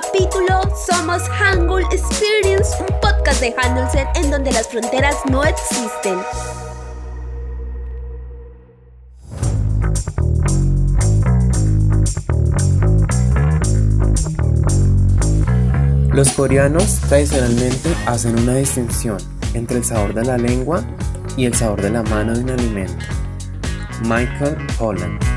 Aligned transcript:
capítulo. 0.00 0.60
Somos 0.74 1.22
Hangul 1.28 1.82
Experience, 1.92 2.70
un 2.80 3.00
podcast 3.00 3.40
de 3.40 3.54
Handelsen 3.56 4.06
en 4.14 4.30
donde 4.30 4.52
las 4.52 4.68
fronteras 4.68 5.16
no 5.30 5.44
existen. 5.44 6.18
Los 16.12 16.30
coreanos 16.32 17.00
tradicionalmente 17.08 17.94
hacen 18.06 18.38
una 18.38 18.54
distinción 18.56 19.18
entre 19.54 19.78
el 19.78 19.84
sabor 19.84 20.14
de 20.14 20.24
la 20.24 20.36
lengua 20.36 20.82
y 21.36 21.46
el 21.46 21.54
sabor 21.54 21.80
de 21.80 21.90
la 21.90 22.02
mano 22.02 22.34
de 22.34 22.40
un 22.42 22.50
alimento. 22.50 23.04
Michael 24.02 24.56
Holland 24.78 25.29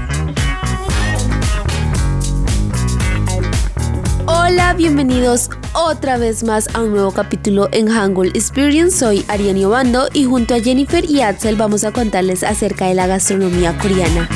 Hola, 4.46 4.74
bienvenidos 4.74 5.50
otra 5.72 6.18
vez 6.18 6.44
más 6.44 6.68
a 6.76 6.82
un 6.82 6.92
nuevo 6.92 7.12
capítulo 7.14 7.70
en 7.72 7.88
Hangul 7.88 8.28
Experience. 8.34 8.98
Soy 8.98 9.24
Ariane 9.30 9.66
Obando 9.66 10.10
y 10.12 10.26
junto 10.26 10.54
a 10.54 10.60
Jennifer 10.60 11.10
y 11.10 11.22
Axel 11.22 11.56
vamos 11.56 11.86
a 11.86 11.94
contarles 11.94 12.44
acerca 12.44 12.88
de 12.88 12.94
la 12.94 13.08
gastronomía 13.08 13.78
coreana. 13.78 14.28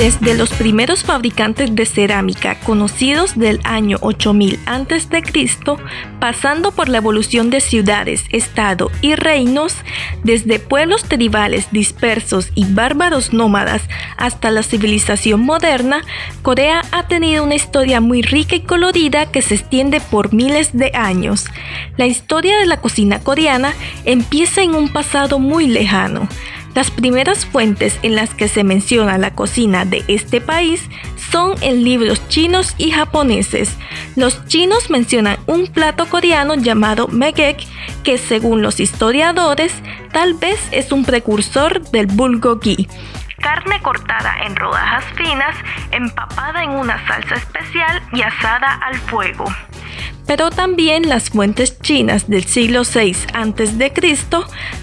Desde 0.00 0.32
los 0.32 0.48
primeros 0.48 1.04
fabricantes 1.04 1.74
de 1.76 1.84
cerámica 1.84 2.58
conocidos 2.60 3.38
del 3.38 3.60
año 3.64 3.98
8000 4.00 4.58
a.C., 4.64 5.22
pasando 6.18 6.72
por 6.72 6.88
la 6.88 6.96
evolución 6.96 7.50
de 7.50 7.60
ciudades, 7.60 8.24
estado 8.30 8.90
y 9.02 9.14
reinos, 9.14 9.76
desde 10.24 10.58
pueblos 10.58 11.04
tribales 11.04 11.70
dispersos 11.70 12.50
y 12.54 12.64
bárbaros 12.64 13.34
nómadas 13.34 13.82
hasta 14.16 14.50
la 14.50 14.62
civilización 14.62 15.42
moderna, 15.42 16.00
Corea 16.40 16.80
ha 16.92 17.06
tenido 17.06 17.44
una 17.44 17.56
historia 17.56 18.00
muy 18.00 18.22
rica 18.22 18.56
y 18.56 18.60
colorida 18.60 19.30
que 19.30 19.42
se 19.42 19.56
extiende 19.56 20.00
por 20.00 20.32
miles 20.32 20.70
de 20.72 20.92
años. 20.94 21.44
La 21.98 22.06
historia 22.06 22.58
de 22.58 22.64
la 22.64 22.80
cocina 22.80 23.20
coreana 23.20 23.74
empieza 24.06 24.62
en 24.62 24.74
un 24.74 24.88
pasado 24.88 25.38
muy 25.38 25.66
lejano. 25.66 26.26
Las 26.74 26.90
primeras 26.90 27.46
fuentes 27.46 27.98
en 28.02 28.14
las 28.14 28.34
que 28.34 28.48
se 28.48 28.64
menciona 28.64 29.18
la 29.18 29.34
cocina 29.34 29.84
de 29.84 30.04
este 30.08 30.40
país 30.40 30.88
son 31.30 31.54
en 31.62 31.84
libros 31.84 32.26
chinos 32.28 32.74
y 32.78 32.90
japoneses. 32.90 33.76
Los 34.16 34.46
chinos 34.46 34.90
mencionan 34.90 35.38
un 35.46 35.66
plato 35.66 36.06
coreano 36.06 36.54
llamado 36.54 37.08
megek, 37.08 37.58
que 38.04 38.18
según 38.18 38.62
los 38.62 38.80
historiadores 38.80 39.72
tal 40.12 40.34
vez 40.34 40.60
es 40.70 40.92
un 40.92 41.04
precursor 41.04 41.82
del 41.90 42.06
bulgogi 42.06 42.88
carne 43.40 43.80
cortada 43.80 44.34
en 44.44 44.54
rodajas 44.54 45.04
finas, 45.16 45.56
empapada 45.90 46.62
en 46.62 46.70
una 46.70 47.04
salsa 47.06 47.34
especial 47.34 48.02
y 48.12 48.22
asada 48.22 48.74
al 48.74 48.96
fuego. 48.96 49.46
Pero 50.26 50.50
también 50.50 51.08
las 51.08 51.30
fuentes 51.30 51.80
chinas 51.80 52.28
del 52.28 52.44
siglo 52.44 52.82
VI 52.82 53.16
a.C. 53.34 53.92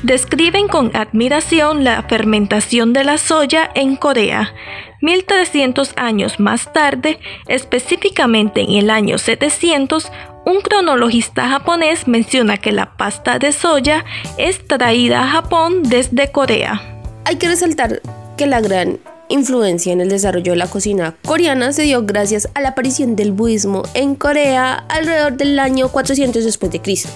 describen 0.04 0.68
con 0.68 0.96
admiración 0.96 1.84
la 1.84 2.04
fermentación 2.04 2.94
de 2.94 3.04
la 3.04 3.18
soya 3.18 3.70
en 3.76 3.96
Corea. 3.96 4.54
1300 5.02 5.94
años 5.96 6.40
más 6.40 6.74
tarde, 6.74 7.20
específicamente 7.48 8.62
en 8.62 8.72
el 8.72 8.90
año 8.90 9.18
700, 9.18 10.12
un 10.46 10.62
cronologista 10.62 11.50
japonés 11.50 12.08
menciona 12.08 12.58
que 12.58 12.72
la 12.72 12.98
pasta 12.98 13.38
de 13.38 13.52
soya 13.52 14.06
es 14.38 14.66
traída 14.66 15.24
a 15.24 15.28
Japón 15.28 15.84
desde 15.84 16.32
Corea. 16.32 16.82
Hay 17.26 17.36
que 17.36 17.50
resaltar 17.50 18.02
que 18.38 18.48
la 18.48 18.62
gran 18.62 19.00
influencia 19.30 19.94
en 19.94 20.02
el 20.02 20.10
desarrollo 20.10 20.52
de 20.52 20.58
la 20.58 20.68
cocina 20.68 21.16
coreana 21.26 21.74
se 21.74 21.84
dio 21.84 22.06
gracias 22.06 22.50
a 22.54 22.62
la 22.62 22.70
aparición 22.70 23.16
del 23.16 23.32
budismo 23.32 23.84
en 23.94 24.16
Corea 24.16 24.74
alrededor 24.90 25.38
del 25.38 25.60
año 25.60 25.90
400 25.90 26.44
después 26.44 26.72
de 26.72 26.82
Cristo. 26.82 27.10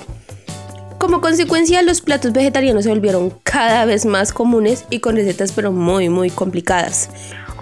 Como 0.97 1.19
consecuencia, 1.19 1.81
los 1.81 1.99
platos 1.99 2.31
vegetarianos 2.31 2.83
se 2.83 2.89
volvieron 2.89 3.33
cada 3.41 3.85
vez 3.85 4.05
más 4.05 4.31
comunes 4.31 4.85
y 4.91 4.99
con 4.99 5.15
recetas 5.15 5.51
pero 5.51 5.71
muy 5.71 6.09
muy 6.09 6.29
complicadas. 6.29 7.09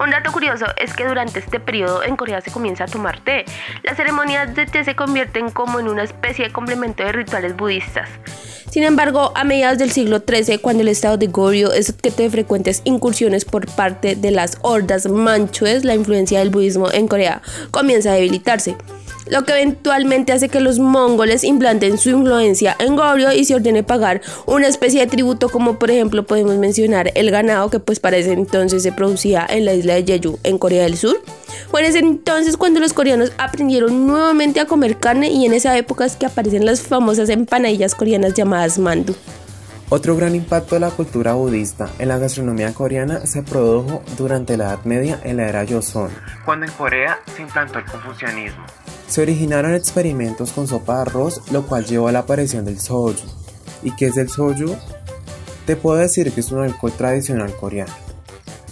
Un 0.02 0.10
dato 0.10 0.32
curioso 0.32 0.64
es 0.78 0.94
que 0.94 1.06
durante 1.06 1.40
este 1.40 1.60
periodo 1.60 2.02
en 2.02 2.16
Corea 2.16 2.40
se 2.40 2.50
comienza 2.50 2.84
a 2.84 2.86
tomar 2.86 3.20
té. 3.20 3.44
Las 3.82 3.98
ceremonias 3.98 4.54
de 4.54 4.64
té 4.64 4.82
se 4.82 4.96
convierten 4.96 5.50
como 5.50 5.78
en 5.78 5.88
una 5.88 6.04
especie 6.04 6.46
de 6.46 6.52
complemento 6.52 7.04
de 7.04 7.12
rituales 7.12 7.54
budistas. 7.54 8.08
Sin 8.70 8.82
embargo, 8.84 9.32
a 9.34 9.44
mediados 9.44 9.76
del 9.76 9.90
siglo 9.90 10.22
XIII, 10.26 10.58
cuando 10.58 10.82
el 10.82 10.88
estado 10.88 11.18
de 11.18 11.26
Goryeo 11.26 11.72
es 11.72 11.90
objeto 11.90 12.22
de 12.22 12.30
frecuentes 12.30 12.80
incursiones 12.84 13.44
por 13.44 13.66
parte 13.66 14.16
de 14.16 14.30
las 14.30 14.56
hordas 14.62 15.06
manchues, 15.06 15.84
la 15.84 15.94
influencia 15.94 16.38
del 16.38 16.50
budismo 16.50 16.90
en 16.90 17.06
Corea 17.06 17.42
comienza 17.70 18.12
a 18.12 18.14
debilitarse 18.14 18.76
lo 19.30 19.44
que 19.44 19.52
eventualmente 19.52 20.32
hace 20.32 20.48
que 20.48 20.60
los 20.60 20.78
mongoles 20.78 21.44
implanten 21.44 21.98
su 21.98 22.10
influencia 22.10 22.76
en 22.78 22.96
Goryeo 22.96 23.32
y 23.32 23.44
se 23.44 23.54
ordene 23.54 23.82
pagar 23.82 24.20
una 24.46 24.66
especie 24.66 25.00
de 25.00 25.06
tributo 25.06 25.48
como 25.48 25.78
por 25.78 25.90
ejemplo 25.90 26.26
podemos 26.26 26.56
mencionar 26.56 27.12
el 27.14 27.30
ganado 27.30 27.70
que 27.70 27.80
pues 27.80 28.00
para 28.00 28.16
ese 28.16 28.32
entonces 28.32 28.82
se 28.82 28.92
producía 28.92 29.46
en 29.48 29.64
la 29.64 29.74
isla 29.74 29.94
de 29.94 30.04
Jeju 30.04 30.38
en 30.42 30.58
Corea 30.58 30.82
del 30.82 30.96
Sur. 30.96 31.22
Fue 31.70 31.80
en 31.80 31.86
ese 31.86 32.00
entonces 32.00 32.56
cuando 32.56 32.80
los 32.80 32.92
coreanos 32.92 33.32
aprendieron 33.38 34.06
nuevamente 34.06 34.60
a 34.60 34.66
comer 34.66 34.98
carne 34.98 35.30
y 35.30 35.46
en 35.46 35.54
esa 35.54 35.76
época 35.76 36.04
es 36.04 36.16
que 36.16 36.26
aparecen 36.26 36.66
las 36.66 36.82
famosas 36.82 37.28
empanadillas 37.28 37.94
coreanas 37.94 38.34
llamadas 38.34 38.78
mandu. 38.78 39.14
Otro 39.92 40.14
gran 40.14 40.36
impacto 40.36 40.76
de 40.76 40.80
la 40.80 40.90
cultura 40.90 41.34
budista 41.34 41.90
en 41.98 42.08
la 42.08 42.18
gastronomía 42.18 42.72
coreana 42.72 43.26
se 43.26 43.42
produjo 43.42 44.04
durante 44.16 44.56
la 44.56 44.66
Edad 44.66 44.84
Media 44.84 45.18
en 45.24 45.36
la 45.36 45.48
era 45.48 45.66
Joseon, 45.68 46.12
cuando 46.44 46.66
en 46.66 46.72
Corea 46.72 47.18
se 47.34 47.42
implantó 47.42 47.80
el 47.80 47.86
confucianismo. 47.86 48.64
Se 49.10 49.22
originaron 49.22 49.74
experimentos 49.74 50.52
con 50.52 50.68
sopa 50.68 50.94
de 50.94 51.02
arroz, 51.02 51.42
lo 51.50 51.66
cual 51.66 51.84
llevó 51.84 52.06
a 52.06 52.12
la 52.12 52.20
aparición 52.20 52.64
del 52.64 52.78
soju. 52.78 53.16
¿Y 53.82 53.90
qué 53.96 54.06
es 54.06 54.16
el 54.16 54.28
soju? 54.28 54.76
Te 55.66 55.74
puedo 55.74 55.98
decir 55.98 56.30
que 56.30 56.38
es 56.38 56.52
un 56.52 56.60
alcohol 56.60 56.92
tradicional 56.96 57.52
coreano. 57.56 57.92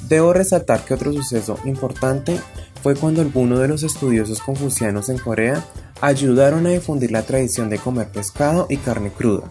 Debo 0.08 0.32
resaltar 0.32 0.84
que 0.84 0.94
otro 0.94 1.12
suceso 1.12 1.58
importante 1.64 2.38
fue 2.84 2.94
cuando 2.94 3.20
algunos 3.20 3.58
de 3.58 3.66
los 3.66 3.82
estudiosos 3.82 4.38
confucianos 4.38 5.08
en 5.08 5.18
Corea 5.18 5.64
ayudaron 6.00 6.68
a 6.68 6.70
difundir 6.70 7.10
la 7.10 7.24
tradición 7.24 7.68
de 7.68 7.78
comer 7.78 8.06
pescado 8.06 8.68
y 8.70 8.76
carne 8.76 9.10
cruda. 9.10 9.50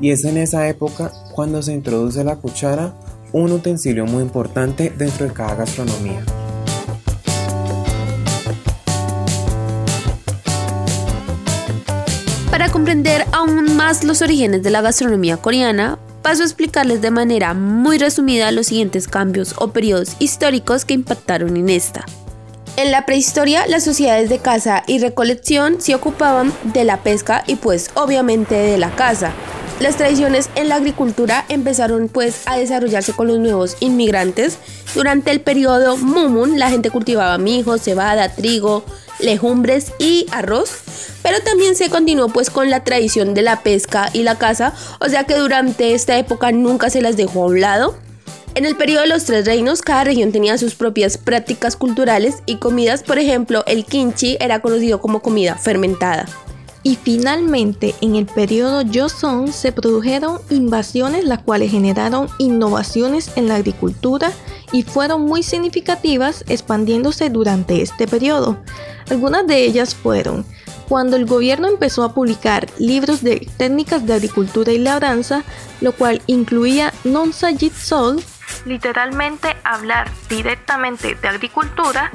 Y 0.00 0.12
es 0.12 0.24
en 0.24 0.36
esa 0.36 0.68
época 0.68 1.10
cuando 1.34 1.60
se 1.60 1.72
introduce 1.72 2.22
la 2.22 2.36
cuchara, 2.36 2.94
un 3.32 3.50
utensilio 3.50 4.06
muy 4.06 4.22
importante 4.22 4.94
dentro 4.96 5.26
de 5.26 5.32
cada 5.32 5.56
gastronomía. 5.56 6.24
Para 12.60 12.72
comprender 12.72 13.24
aún 13.32 13.74
más 13.74 14.04
los 14.04 14.20
orígenes 14.20 14.62
de 14.62 14.68
la 14.68 14.82
gastronomía 14.82 15.38
coreana, 15.38 15.98
paso 16.20 16.42
a 16.42 16.44
explicarles 16.44 17.00
de 17.00 17.10
manera 17.10 17.54
muy 17.54 17.96
resumida 17.96 18.52
los 18.52 18.66
siguientes 18.66 19.08
cambios 19.08 19.54
o 19.56 19.68
periodos 19.68 20.14
históricos 20.18 20.84
que 20.84 20.92
impactaron 20.92 21.56
en 21.56 21.70
esta. 21.70 22.04
En 22.76 22.90
la 22.90 23.06
prehistoria, 23.06 23.66
las 23.66 23.82
sociedades 23.82 24.28
de 24.28 24.40
caza 24.40 24.82
y 24.86 24.98
recolección 24.98 25.80
se 25.80 25.94
ocupaban 25.94 26.52
de 26.64 26.84
la 26.84 27.02
pesca 27.02 27.44
y 27.46 27.56
pues 27.56 27.90
obviamente 27.94 28.54
de 28.54 28.76
la 28.76 28.90
caza. 28.90 29.32
Las 29.80 29.96
tradiciones 29.96 30.50
en 30.54 30.68
la 30.68 30.74
agricultura 30.74 31.46
empezaron 31.48 32.08
pues 32.08 32.42
a 32.44 32.58
desarrollarse 32.58 33.14
con 33.14 33.28
los 33.28 33.38
nuevos 33.38 33.78
inmigrantes. 33.80 34.58
Durante 34.94 35.30
el 35.30 35.40
periodo 35.40 35.96
Mumun 35.96 36.58
la 36.58 36.68
gente 36.68 36.90
cultivaba 36.90 37.38
mijo, 37.38 37.78
cebada, 37.78 38.28
trigo, 38.28 38.84
legumbres 39.22 39.92
y 39.98 40.26
arroz. 40.32 40.70
Pero 41.22 41.40
también 41.40 41.76
se 41.76 41.90
continuó 41.90 42.28
pues 42.28 42.50
con 42.50 42.70
la 42.70 42.84
tradición 42.84 43.34
de 43.34 43.42
la 43.42 43.62
pesca 43.62 44.10
y 44.12 44.22
la 44.22 44.38
caza, 44.38 44.72
o 45.00 45.08
sea 45.08 45.24
que 45.24 45.34
durante 45.34 45.94
esta 45.94 46.18
época 46.18 46.52
nunca 46.52 46.90
se 46.90 47.02
las 47.02 47.16
dejó 47.16 47.44
a 47.44 47.46
un 47.46 47.60
lado. 47.60 47.96
En 48.54 48.64
el 48.64 48.76
periodo 48.76 49.02
de 49.02 49.08
los 49.08 49.24
tres 49.24 49.46
reinos, 49.46 49.80
cada 49.80 50.04
región 50.04 50.32
tenía 50.32 50.58
sus 50.58 50.74
propias 50.74 51.18
prácticas 51.18 51.76
culturales 51.76 52.42
y 52.46 52.56
comidas, 52.56 53.04
por 53.04 53.18
ejemplo, 53.18 53.62
el 53.66 53.84
kimchi 53.84 54.36
era 54.40 54.60
conocido 54.60 55.00
como 55.00 55.22
comida 55.22 55.54
fermentada. 55.54 56.26
Y 56.82 56.96
finalmente, 56.96 57.94
en 58.00 58.16
el 58.16 58.26
periodo 58.26 58.82
Joseon 58.90 59.52
se 59.52 59.70
produjeron 59.70 60.38
invasiones 60.48 61.24
las 61.24 61.42
cuales 61.42 61.70
generaron 61.70 62.28
innovaciones 62.38 63.32
en 63.36 63.48
la 63.48 63.56
agricultura 63.56 64.32
y 64.72 64.82
fueron 64.82 65.22
muy 65.22 65.42
significativas 65.42 66.44
expandiéndose 66.48 67.28
durante 67.28 67.82
este 67.82 68.06
periodo. 68.06 68.56
Algunas 69.10 69.46
de 69.46 69.64
ellas 69.64 69.94
fueron 69.94 70.46
cuando 70.88 71.16
el 71.16 71.26
gobierno 71.26 71.68
empezó 71.68 72.02
a 72.02 72.14
publicar 72.14 72.66
libros 72.78 73.22
de 73.22 73.46
técnicas 73.56 74.06
de 74.06 74.14
agricultura 74.14 74.72
y 74.72 74.78
labranza, 74.78 75.44
lo 75.80 75.92
cual 75.92 76.20
incluía 76.26 76.92
Non 77.04 77.32
Sajit 77.32 77.74
Sol, 77.74 78.20
literalmente 78.64 79.56
hablar 79.62 80.10
directamente 80.28 81.14
de 81.14 81.28
agricultura, 81.28 82.10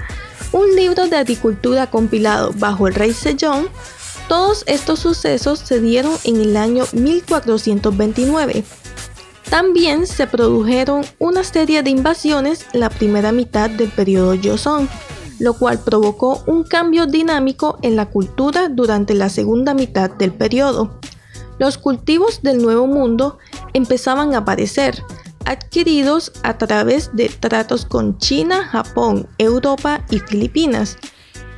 un 0.52 0.76
libro 0.76 1.08
de 1.08 1.18
agricultura 1.18 1.88
compilado 1.88 2.52
bajo 2.56 2.88
el 2.88 2.96
rey 2.96 3.14
Sejong, 3.14 3.68
todos 4.28 4.64
estos 4.68 5.00
sucesos 5.00 5.60
se 5.60 5.80
dieron 5.80 6.14
en 6.24 6.42
el 6.42 6.58
año 6.58 6.86
1429. 6.94 8.64
También 9.50 10.08
se 10.08 10.28
produjeron 10.28 11.06
una 11.20 11.44
serie 11.44 11.84
de 11.84 11.92
invasiones 11.92 12.66
en 12.74 12.80
la 12.80 12.90
primera 12.90 13.32
mitad 13.32 13.70
del 13.70 13.90
periodo 13.90 14.36
Joseon, 14.42 14.90
lo 15.40 15.54
cual 15.54 15.80
provocó 15.80 16.44
un 16.48 16.64
cambio 16.64 17.06
dinámico 17.06 17.78
en 17.82 17.96
la 17.96 18.08
cultura 18.08 18.70
durante 18.70 19.14
la 19.14 19.30
segunda 19.30 19.74
mitad 19.74 20.10
del 20.10 20.34
periodo. 20.34 21.00
Los 21.60 21.78
cultivos 21.78 22.42
del 22.42 22.62
Nuevo 22.62 22.88
Mundo 22.88 23.38
empezaban 23.74 24.34
a 24.34 24.40
aparecer, 24.40 25.04
adquiridos 25.46 26.34
a 26.44 26.58
través 26.58 27.16
de 27.16 27.30
tratos 27.30 27.86
con 27.86 28.18
China, 28.18 28.66
Japón, 28.66 29.28
Europa 29.38 30.04
y 30.10 30.20
Filipinas. 30.20 30.98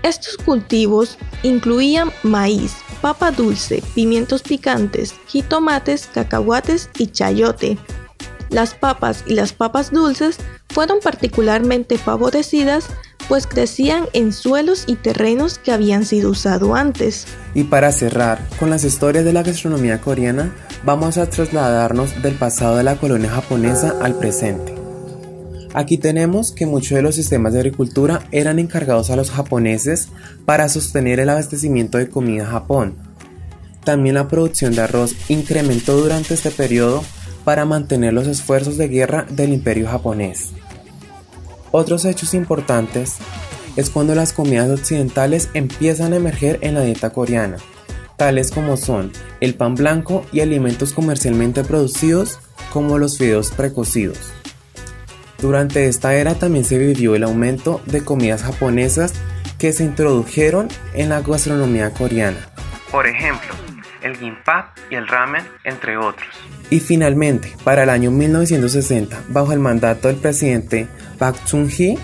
Estos 0.07 0.38
cultivos 0.38 1.18
incluían 1.44 2.13
maíz, 2.24 2.77
papa 3.01 3.30
dulce, 3.30 3.83
pimientos 3.94 4.42
picantes, 4.42 5.13
jitomates, 5.27 6.07
cacahuates 6.07 6.89
y 6.98 7.07
chayote. 7.07 7.77
Las 8.50 8.74
papas 8.74 9.25
y 9.27 9.33
las 9.33 9.51
papas 9.51 9.92
dulces 9.92 10.38
fueron 10.69 11.00
particularmente 11.01 11.98
favorecidas 11.98 12.88
pues 13.27 13.45
crecían 13.45 14.06
en 14.13 14.31
suelos 14.31 14.86
y 14.88 14.95
terrenos 14.95 15.59
que 15.59 15.74
habían 15.74 16.06
sido 16.06 16.30
usados 16.30 16.77
antes. 16.77 17.27
Y 17.53 17.65
para 17.65 17.92
cerrar 17.92 18.39
con 18.57 18.69
las 18.69 18.86
historias 18.86 19.25
de 19.25 19.33
la 19.33 19.44
gastronomía 19.44 20.00
coreana, 20.00 20.56
vamos 20.86 21.18
a 21.18 21.30
trasladarnos 21.30 22.21
del 22.24 22.36
pasado 22.36 22.77
de 22.77 22.83
la 22.83 22.95
colonia 22.95 23.30
japonesa 23.30 23.94
al 24.01 24.15
presente. 24.15 24.76
Aquí 25.77 26.00
tenemos 26.00 26.51
que 26.51 26.65
muchos 26.65 26.95
de 26.95 27.03
los 27.03 27.13
sistemas 27.13 27.53
de 27.53 27.59
agricultura 27.59 28.27
eran 28.31 28.57
encargados 28.57 29.12
a 29.12 29.15
los 29.15 29.29
japoneses 29.29 30.07
para 30.44 30.69
sostener 30.69 31.19
el 31.19 31.29
abastecimiento 31.29 32.00
de 32.00 32.09
comida 32.09 32.47
a 32.47 32.51
Japón. 32.51 32.95
También 33.83 34.15
la 34.15 34.27
producción 34.27 34.74
de 34.74 34.81
arroz 34.81 35.13
incrementó 35.29 35.95
durante 35.95 36.33
este 36.33 36.50
periodo 36.50 37.03
para 37.44 37.65
mantener 37.65 38.12
los 38.12 38.25
esfuerzos 38.25 38.77
de 38.77 38.88
guerra 38.88 39.27
del 39.29 39.53
imperio 39.53 39.88
japonés. 39.88 40.50
Otros 41.69 42.06
hechos 42.06 42.33
importantes 42.33 43.18
es 43.75 43.91
cuando 43.91 44.15
las 44.15 44.33
comidas 44.33 44.71
occidentales 44.71 45.50
empiezan 45.53 46.12
a 46.12 46.15
emerger 46.15 46.57
en 46.62 46.74
la 46.74 46.81
dieta 46.81 47.12
coreana, 47.12 47.57
tales 48.15 48.50
como 48.50 48.77
son 48.77 49.12
el 49.41 49.53
pan 49.53 49.75
blanco 49.75 50.25
y 50.31 50.39
alimentos 50.39 50.91
comercialmente 50.91 51.63
producidos 51.63 52.39
como 52.74 52.97
los 52.97 53.19
fideos 53.19 53.51
precocidos. 53.51 54.18
Durante 55.39 55.88
esta 55.88 56.16
era 56.16 56.36
también 56.36 56.66
se 56.66 56.78
vivió 56.78 57.16
el 57.16 57.24
aumento 57.24 57.81
de 57.86 58.04
comidas 58.04 58.44
japonesas 58.44 59.13
que 59.57 59.72
se 59.74 59.84
introdujeron 59.84 60.68
en 60.94 61.10
la 61.10 61.22
gastronomía 61.22 61.92
coreana. 61.92 62.50
Por 62.92 63.07
ejemplo, 63.07 63.54
el 64.01 64.16
gimbap 64.18 64.78
y 64.89 64.95
el 64.95 65.07
ramen, 65.07 65.44
entre 65.63 65.98
otros. 65.98 66.28
Y 66.69 66.80
finalmente, 66.80 67.54
para 67.63 67.84
el 67.84 67.89
año 67.89 68.12
1960, 68.12 69.24
bajo 69.30 69.54
el 69.54 69.60
mandato 69.60 70.07
del 70.07 70.18
presidente 70.18 70.88
Park 71.18 71.38
Chung-hee, 71.45 71.98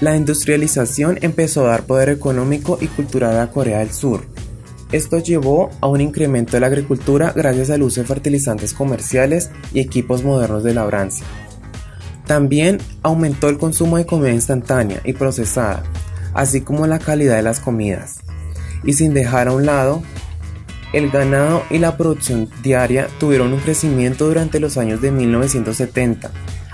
la 0.00 0.16
industrialización 0.16 1.18
empezó 1.22 1.64
a 1.66 1.70
dar 1.70 1.84
poder 1.84 2.08
económico 2.08 2.78
y 2.80 2.88
cultural 2.88 3.38
a 3.38 3.50
Corea 3.50 3.78
del 3.78 3.92
Sur. 3.92 4.26
Esto 4.92 5.18
llevó 5.18 5.70
a 5.80 5.88
un 5.88 6.00
incremento 6.00 6.52
de 6.52 6.60
la 6.60 6.66
agricultura 6.66 7.32
gracias 7.34 7.70
al 7.70 7.82
uso 7.82 8.00
de 8.00 8.06
fertilizantes 8.06 8.74
comerciales 8.74 9.50
y 9.72 9.80
equipos 9.80 10.22
modernos 10.22 10.62
de 10.62 10.74
labranza. 10.74 11.24
También 12.26 12.78
aumentó 13.02 13.48
el 13.48 13.58
consumo 13.58 13.96
de 13.96 14.06
comida 14.06 14.32
instantánea 14.32 15.00
y 15.04 15.12
procesada, 15.12 15.82
así 16.32 16.62
como 16.62 16.86
la 16.86 16.98
calidad 16.98 17.36
de 17.36 17.42
las 17.42 17.60
comidas. 17.60 18.20
Y 18.82 18.94
sin 18.94 19.14
dejar 19.14 19.48
a 19.48 19.52
un 19.52 19.66
lado, 19.66 20.02
el 20.92 21.10
ganado 21.10 21.62
y 21.70 21.78
la 21.78 21.96
producción 21.96 22.48
diaria 22.62 23.08
tuvieron 23.18 23.52
un 23.52 23.60
crecimiento 23.60 24.26
durante 24.26 24.60
los 24.60 24.78
años 24.78 25.00
de 25.00 25.10
1970 25.10 26.30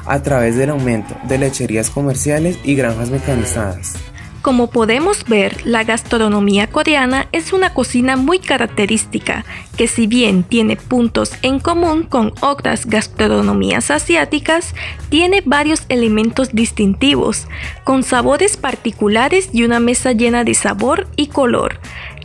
a 0.06 0.22
través 0.22 0.56
del 0.56 0.70
aumento 0.70 1.16
de 1.28 1.38
lecherías 1.38 1.90
comerciales 1.90 2.58
y 2.64 2.74
granjas 2.74 3.10
mecanizadas. 3.10 3.94
Como 4.42 4.70
podemos 4.70 5.24
ver, 5.26 5.66
la 5.66 5.84
gastronomía 5.84 6.66
coreana 6.66 7.28
es 7.30 7.52
una 7.52 7.74
cocina 7.74 8.16
muy 8.16 8.38
característica, 8.38 9.44
que 9.76 9.86
si 9.86 10.06
bien 10.06 10.44
tiene 10.44 10.76
puntos 10.76 11.32
en 11.42 11.60
común 11.60 12.04
con 12.04 12.32
otras 12.40 12.86
gastronomías 12.86 13.90
asiáticas, 13.90 14.74
tiene 15.10 15.42
varios 15.44 15.82
elementos 15.90 16.54
distintivos, 16.54 17.48
con 17.84 18.02
sabores 18.02 18.56
particulares 18.56 19.50
y 19.52 19.64
una 19.64 19.78
mesa 19.78 20.12
llena 20.12 20.42
de 20.42 20.54
sabor 20.54 21.06
y 21.16 21.26
color. 21.26 21.78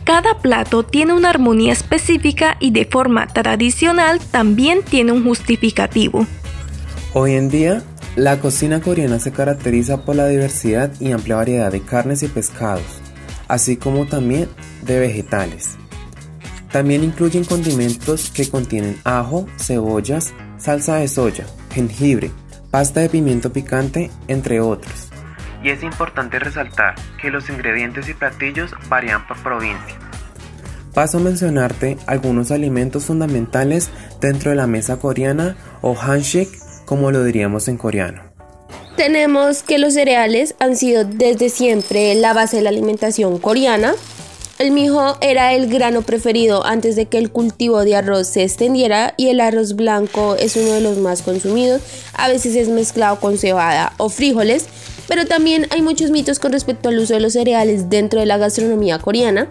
Cada 0.04 0.38
plato 0.38 0.84
tiene 0.84 1.12
una 1.12 1.28
armonía 1.28 1.74
específica 1.74 2.56
y 2.60 2.70
de 2.70 2.86
forma 2.86 3.26
tradicional 3.26 4.20
también 4.30 4.82
tiene 4.82 5.12
un 5.12 5.22
justificativo. 5.22 6.26
Hoy 7.12 7.32
en 7.32 7.50
día, 7.50 7.82
la 8.16 8.40
cocina 8.40 8.80
coreana 8.80 9.18
se 9.18 9.30
caracteriza 9.30 10.02
por 10.04 10.16
la 10.16 10.26
diversidad 10.26 10.90
y 11.00 11.12
amplia 11.12 11.36
variedad 11.36 11.70
de 11.70 11.82
carnes 11.82 12.22
y 12.22 12.28
pescados, 12.28 13.02
así 13.46 13.76
como 13.76 14.06
también 14.06 14.48
de 14.82 14.98
vegetales. 14.98 15.76
También 16.72 17.04
incluyen 17.04 17.44
condimentos 17.44 18.30
que 18.30 18.48
contienen 18.48 18.98
ajo, 19.04 19.46
cebollas, 19.58 20.32
salsa 20.56 20.96
de 20.96 21.08
soya, 21.08 21.46
jengibre, 21.72 22.30
pasta 22.70 23.00
de 23.00 23.10
pimiento 23.10 23.52
picante, 23.52 24.10
entre 24.28 24.60
otros. 24.60 25.10
Y 25.62 25.68
es 25.68 25.82
importante 25.82 26.38
resaltar 26.38 26.94
que 27.20 27.30
los 27.30 27.50
ingredientes 27.50 28.08
y 28.08 28.14
platillos 28.14 28.70
varían 28.88 29.26
por 29.26 29.36
provincia. 29.42 29.98
Paso 30.94 31.18
a 31.18 31.20
mencionarte 31.20 31.98
algunos 32.06 32.50
alimentos 32.50 33.04
fundamentales 33.04 33.90
dentro 34.22 34.50
de 34.50 34.56
la 34.56 34.66
mesa 34.66 34.98
coreana 34.98 35.56
o 35.82 35.94
handshake 35.94 36.65
como 36.86 37.10
lo 37.10 37.22
diríamos 37.24 37.68
en 37.68 37.76
coreano. 37.76 38.22
Tenemos 38.96 39.62
que 39.62 39.78
los 39.78 39.92
cereales 39.92 40.54
han 40.58 40.74
sido 40.74 41.04
desde 41.04 41.50
siempre 41.50 42.14
la 42.14 42.32
base 42.32 42.56
de 42.56 42.62
la 42.62 42.70
alimentación 42.70 43.38
coreana. 43.38 43.94
El 44.58 44.70
mijo 44.70 45.18
era 45.20 45.52
el 45.52 45.68
grano 45.68 46.00
preferido 46.00 46.64
antes 46.64 46.96
de 46.96 47.04
que 47.04 47.18
el 47.18 47.30
cultivo 47.30 47.84
de 47.84 47.94
arroz 47.94 48.26
se 48.26 48.42
extendiera 48.42 49.12
y 49.18 49.28
el 49.28 49.40
arroz 49.40 49.76
blanco 49.76 50.34
es 50.36 50.56
uno 50.56 50.72
de 50.72 50.80
los 50.80 50.96
más 50.96 51.20
consumidos. 51.20 51.82
A 52.14 52.28
veces 52.28 52.56
es 52.56 52.70
mezclado 52.70 53.20
con 53.20 53.36
cebada 53.36 53.92
o 53.98 54.08
frijoles, 54.08 54.64
pero 55.08 55.26
también 55.26 55.66
hay 55.70 55.82
muchos 55.82 56.10
mitos 56.10 56.38
con 56.38 56.52
respecto 56.52 56.88
al 56.88 56.98
uso 56.98 57.12
de 57.12 57.20
los 57.20 57.34
cereales 57.34 57.90
dentro 57.90 58.20
de 58.20 58.26
la 58.26 58.38
gastronomía 58.38 58.98
coreana. 58.98 59.48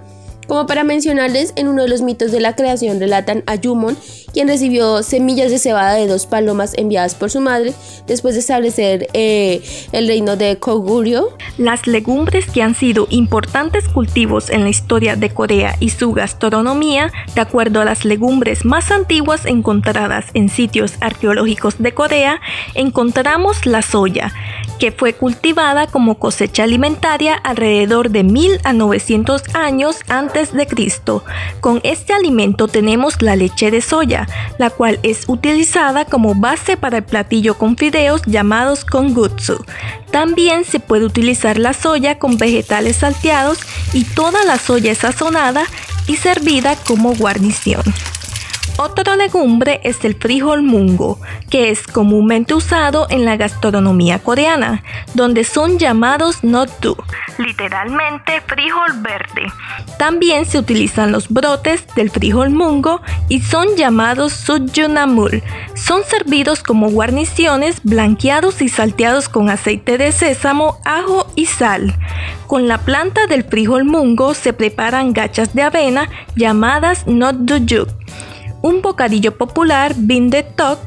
Como 0.47 0.65
para 0.65 0.83
mencionarles, 0.83 1.53
en 1.55 1.67
uno 1.67 1.83
de 1.83 1.89
los 1.89 2.01
mitos 2.01 2.31
de 2.31 2.39
la 2.39 2.55
creación 2.55 2.99
relatan 2.99 3.43
a 3.45 3.55
Yumon, 3.55 3.97
quien 4.35 4.49
recibió 4.49 5.01
semillas 5.01 5.49
de 5.49 5.59
cebada 5.59 5.93
de 5.93 6.07
dos 6.07 6.25
palomas 6.25 6.73
enviadas 6.75 7.15
por 7.15 7.31
su 7.31 7.39
madre 7.39 7.73
después 8.05 8.33
de 8.33 8.41
establecer 8.41 9.07
eh, 9.13 9.61
el 9.93 10.07
reino 10.09 10.35
de 10.35 10.57
Koguryo. 10.57 11.29
Las 11.57 11.87
legumbres 11.87 12.45
que 12.47 12.61
han 12.61 12.75
sido 12.75 13.07
importantes 13.11 13.87
cultivos 13.87 14.49
en 14.49 14.63
la 14.63 14.69
historia 14.69 15.15
de 15.15 15.29
Corea 15.29 15.77
y 15.79 15.89
su 15.91 16.11
gastronomía, 16.11 17.13
de 17.33 17.39
acuerdo 17.39 17.79
a 17.79 17.85
las 17.85 18.03
legumbres 18.03 18.65
más 18.65 18.91
antiguas 18.91 19.45
encontradas 19.45 20.25
en 20.33 20.49
sitios 20.49 20.95
arqueológicos 20.99 21.75
de 21.77 21.93
Corea, 21.93 22.41
encontramos 22.73 23.65
la 23.65 23.81
soya, 23.81 24.33
que 24.79 24.91
fue 24.91 25.13
cultivada 25.13 25.87
como 25.87 26.15
cosecha 26.15 26.63
alimentaria 26.63 27.35
alrededor 27.35 28.09
de 28.09 28.25
1000 28.25 28.59
a 28.65 28.73
900 28.73 29.55
años 29.55 29.99
antes 30.09 30.51
de 30.51 30.67
Cristo. 30.67 31.23
Con 31.61 31.79
este 31.83 32.11
alimento 32.11 32.67
tenemos 32.67 33.21
la 33.21 33.37
leche 33.37 33.71
de 33.71 33.79
soya, 33.79 34.24
la 34.57 34.69
cual 34.69 34.99
es 35.03 35.23
utilizada 35.27 36.05
como 36.05 36.35
base 36.35 36.77
para 36.77 36.97
el 36.97 37.03
platillo 37.03 37.57
con 37.57 37.77
fideos 37.77 38.21
llamados 38.25 38.85
kongutsu. 38.85 39.63
También 40.11 40.65
se 40.65 40.79
puede 40.79 41.05
utilizar 41.05 41.57
la 41.57 41.73
soya 41.73 42.19
con 42.19 42.37
vegetales 42.37 42.97
salteados 42.97 43.59
y 43.93 44.03
toda 44.03 44.43
la 44.45 44.57
soya 44.57 44.95
sazonada 44.95 45.65
y 46.07 46.17
servida 46.17 46.75
como 46.75 47.15
guarnición. 47.15 47.83
Otra 48.77 49.15
legumbre 49.15 49.79
es 49.85 50.03
el 50.03 50.15
frijol 50.15 50.61
mungo, 50.61 51.17
que 51.49 51.69
es 51.69 51.87
comúnmente 51.87 52.53
usado 52.53 53.07
en 53.09 53.23
la 53.23 53.37
gastronomía 53.37 54.19
coreana, 54.19 54.83
donde 55.13 55.45
son 55.45 55.79
llamados 55.79 56.43
notdu, 56.43 56.97
literalmente 57.37 58.41
frijol 58.45 59.01
verde. 59.01 59.43
También 59.97 60.45
se 60.45 60.59
utilizan 60.59 61.13
los 61.13 61.29
brotes 61.29 61.87
del 61.95 62.09
frijol 62.09 62.49
mungo 62.49 63.01
y 63.29 63.39
son 63.41 63.77
llamados 63.77 64.33
sujunamul. 64.33 65.41
Son 65.73 66.03
servidos 66.03 66.61
como 66.61 66.89
guarniciones, 66.89 67.81
blanqueados 67.83 68.61
y 68.61 68.67
salteados 68.67 69.29
con 69.29 69.49
aceite 69.49 69.97
de 69.97 70.11
sésamo, 70.11 70.79
ajo 70.83 71.27
y 71.35 71.45
sal. 71.45 71.95
Con 72.45 72.67
la 72.67 72.79
planta 72.79 73.25
del 73.27 73.45
frijol 73.45 73.85
mungo 73.85 74.33
se 74.33 74.51
preparan 74.51 75.13
gachas 75.13 75.53
de 75.53 75.61
avena 75.61 76.09
llamadas 76.35 77.07
notdujuk 77.07 77.87
un 78.65 78.81
bocadillo 78.81 79.37
popular 79.37 79.93
de 79.95 80.41
tok, 80.41 80.79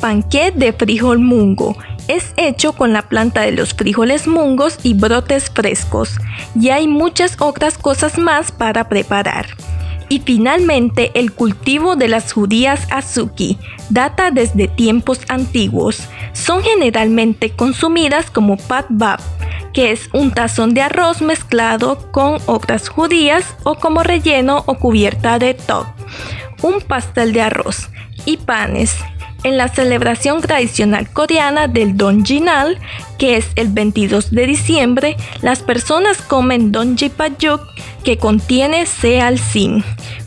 panqué 0.00 0.52
de 0.52 0.72
frijol 0.72 1.18
mungo. 1.18 1.76
Es 2.08 2.32
hecho 2.38 2.72
con 2.72 2.94
la 2.94 3.02
planta 3.10 3.42
de 3.42 3.52
los 3.52 3.74
frijoles 3.74 4.26
mungos 4.26 4.78
y 4.82 4.94
brotes 4.94 5.50
frescos. 5.50 6.16
Y 6.58 6.70
hay 6.70 6.88
muchas 6.88 7.36
otras 7.38 7.76
cosas 7.76 8.16
más 8.16 8.52
para 8.52 8.88
preparar. 8.88 9.48
Y 10.08 10.20
finalmente 10.20 11.10
el 11.14 11.32
cultivo 11.32 11.94
de 11.94 12.08
las 12.08 12.32
judías 12.32 12.86
azuki 12.90 13.58
data 13.90 14.30
desde 14.30 14.66
tiempos 14.66 15.20
antiguos. 15.28 15.98
Son 16.32 16.62
generalmente 16.62 17.50
consumidas 17.50 18.30
como 18.30 18.56
pat 18.56 18.86
bab, 18.88 19.20
que 19.74 19.90
es 19.90 20.08
un 20.14 20.30
tazón 20.30 20.72
de 20.72 20.80
arroz 20.80 21.20
mezclado 21.20 22.10
con 22.12 22.38
otras 22.46 22.88
judías 22.88 23.56
o 23.62 23.74
como 23.74 24.02
relleno 24.02 24.62
o 24.66 24.78
cubierta 24.78 25.38
de 25.38 25.52
top, 25.52 25.86
un 26.66 26.80
pastel 26.80 27.32
de 27.32 27.42
arroz 27.42 27.88
y 28.24 28.38
panes. 28.38 28.96
En 29.44 29.56
la 29.56 29.68
celebración 29.68 30.40
tradicional 30.42 31.08
coreana 31.12 31.68
del 31.68 31.96
Donjinal, 31.96 32.80
que 33.18 33.36
es 33.36 33.48
el 33.54 33.68
22 33.68 34.32
de 34.32 34.46
diciembre, 34.46 35.16
las 35.42 35.62
personas 35.62 36.20
comen 36.20 36.72
Donjipayuk, 36.72 37.60
que 38.02 38.18
contiene 38.18 38.86
Sealsin, 38.86 39.84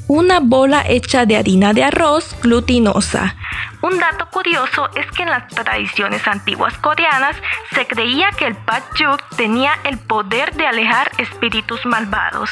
una 0.07 0.39
bola 0.39 0.85
hecha 0.87 1.25
de 1.25 1.35
harina 1.35 1.73
de 1.73 1.83
arroz 1.83 2.35
glutinosa. 2.41 3.35
Un 3.81 3.99
dato 3.99 4.29
curioso 4.31 4.89
es 4.95 5.05
que 5.11 5.23
en 5.23 5.29
las 5.29 5.47
tradiciones 5.49 6.25
antiguas 6.25 6.77
coreanas 6.77 7.35
se 7.73 7.85
creía 7.85 8.29
que 8.37 8.45
el 8.45 8.55
patjuk 8.55 9.21
tenía 9.35 9.73
el 9.83 9.97
poder 9.97 10.53
de 10.55 10.67
alejar 10.67 11.11
espíritus 11.17 11.85
malvados. 11.85 12.49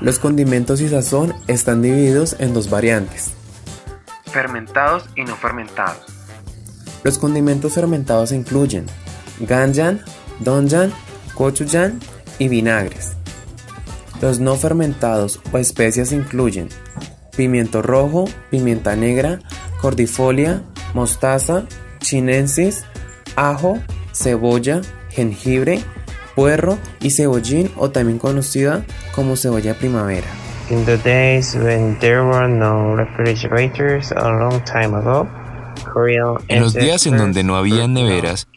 Los 0.00 0.18
condimentos 0.18 0.80
y 0.80 0.88
sazón 0.88 1.34
están 1.46 1.82
divididos 1.82 2.36
en 2.38 2.52
dos 2.52 2.68
variantes. 2.68 3.32
Fermentados 4.26 5.08
y 5.16 5.22
no 5.22 5.36
fermentados. 5.36 6.04
Los 7.04 7.18
condimentos 7.18 7.74
fermentados 7.74 8.32
incluyen 8.32 8.86
ganjan, 9.40 10.00
donjan, 10.40 10.92
gochujang 11.34 12.00
y 12.38 12.48
vinagres. 12.48 13.12
Los 14.20 14.40
no 14.40 14.56
fermentados 14.56 15.40
o 15.52 15.58
especias 15.58 16.12
incluyen 16.12 16.68
pimiento 17.36 17.82
rojo, 17.82 18.26
pimienta 18.50 18.96
negra, 18.96 19.40
cordifolia, 19.80 20.62
mostaza, 20.94 21.64
chinensis, 21.98 22.84
ajo, 23.36 23.78
cebolla, 24.12 24.80
jengibre, 25.10 25.82
puerro 26.34 26.78
y 27.00 27.10
cebollín 27.10 27.70
o 27.76 27.90
también 27.90 28.18
conocida 28.18 28.84
como 29.14 29.36
cebolla 29.36 29.74
primavera. 29.74 30.26
In 30.70 30.84
the 30.86 30.96
days 30.98 31.54
when 31.54 31.98
there 31.98 32.22
were 32.22 32.48
no 32.48 32.96
refrigerators 32.96 34.12
a 34.12 34.30
long 34.30 34.62
time 34.64 34.96
ago, 34.96 35.28
en 36.48 36.60
los 36.60 36.74
días 36.74 37.06
en 37.06 37.16
donde 37.16 37.44
no 37.44 37.56
había 37.56 37.86
neveras, 37.86 38.48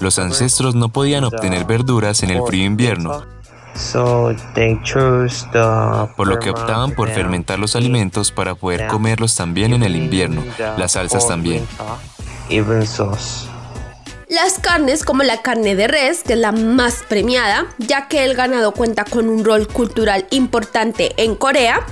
los 0.00 0.18
ancestros 0.18 0.74
no 0.74 0.88
podían 0.88 1.24
obtener 1.24 1.64
verduras 1.64 2.22
en 2.22 2.30
el 2.30 2.42
frío 2.46 2.64
invierno, 2.64 3.24
por 6.16 6.28
lo 6.28 6.38
que 6.38 6.50
optaban 6.50 6.92
por 6.92 7.08
fermentar 7.10 7.58
los 7.58 7.76
alimentos 7.76 8.32
para 8.32 8.54
poder 8.54 8.86
comerlos 8.86 9.36
también 9.36 9.72
en 9.72 9.82
el 9.82 9.96
invierno, 9.96 10.42
las 10.78 10.92
salsas 10.92 11.28
también. 11.28 11.66
Las 14.28 14.58
carnes 14.58 15.04
como 15.04 15.22
la 15.22 15.42
carne 15.42 15.74
de 15.74 15.86
res, 15.86 16.22
que 16.22 16.32
es 16.32 16.38
la 16.38 16.50
más 16.50 17.02
premiada, 17.06 17.66
ya 17.76 18.08
que 18.08 18.24
el 18.24 18.34
ganado 18.34 18.72
cuenta 18.72 19.04
con 19.04 19.28
un 19.28 19.44
rol 19.44 19.68
cultural 19.68 20.26
importante 20.30 21.12
en 21.18 21.34
Corea. 21.34 21.86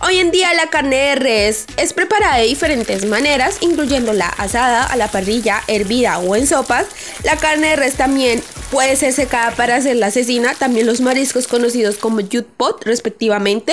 Hoy 0.00 0.18
en 0.18 0.32
día 0.32 0.52
la 0.54 0.68
carne 0.68 0.96
de 0.96 1.14
res 1.14 1.66
es 1.76 1.92
preparada 1.92 2.38
de 2.38 2.46
diferentes 2.46 3.06
maneras, 3.06 3.58
incluyendo 3.60 4.12
la 4.12 4.26
asada, 4.26 4.82
a 4.84 4.96
la 4.96 5.08
parrilla, 5.08 5.62
hervida 5.68 6.18
o 6.18 6.34
en 6.34 6.48
sopas. 6.48 6.86
La 7.22 7.36
carne 7.36 7.68
de 7.68 7.76
res 7.76 7.94
también 7.94 8.42
puede 8.72 8.96
ser 8.96 9.12
secada 9.12 9.52
para 9.52 9.76
hacer 9.76 9.94
la 9.94 10.10
cecina, 10.10 10.54
también 10.54 10.86
los 10.86 11.00
mariscos 11.00 11.46
conocidos 11.46 11.98
como 11.98 12.20
pot 12.56 12.84
respectivamente. 12.84 13.72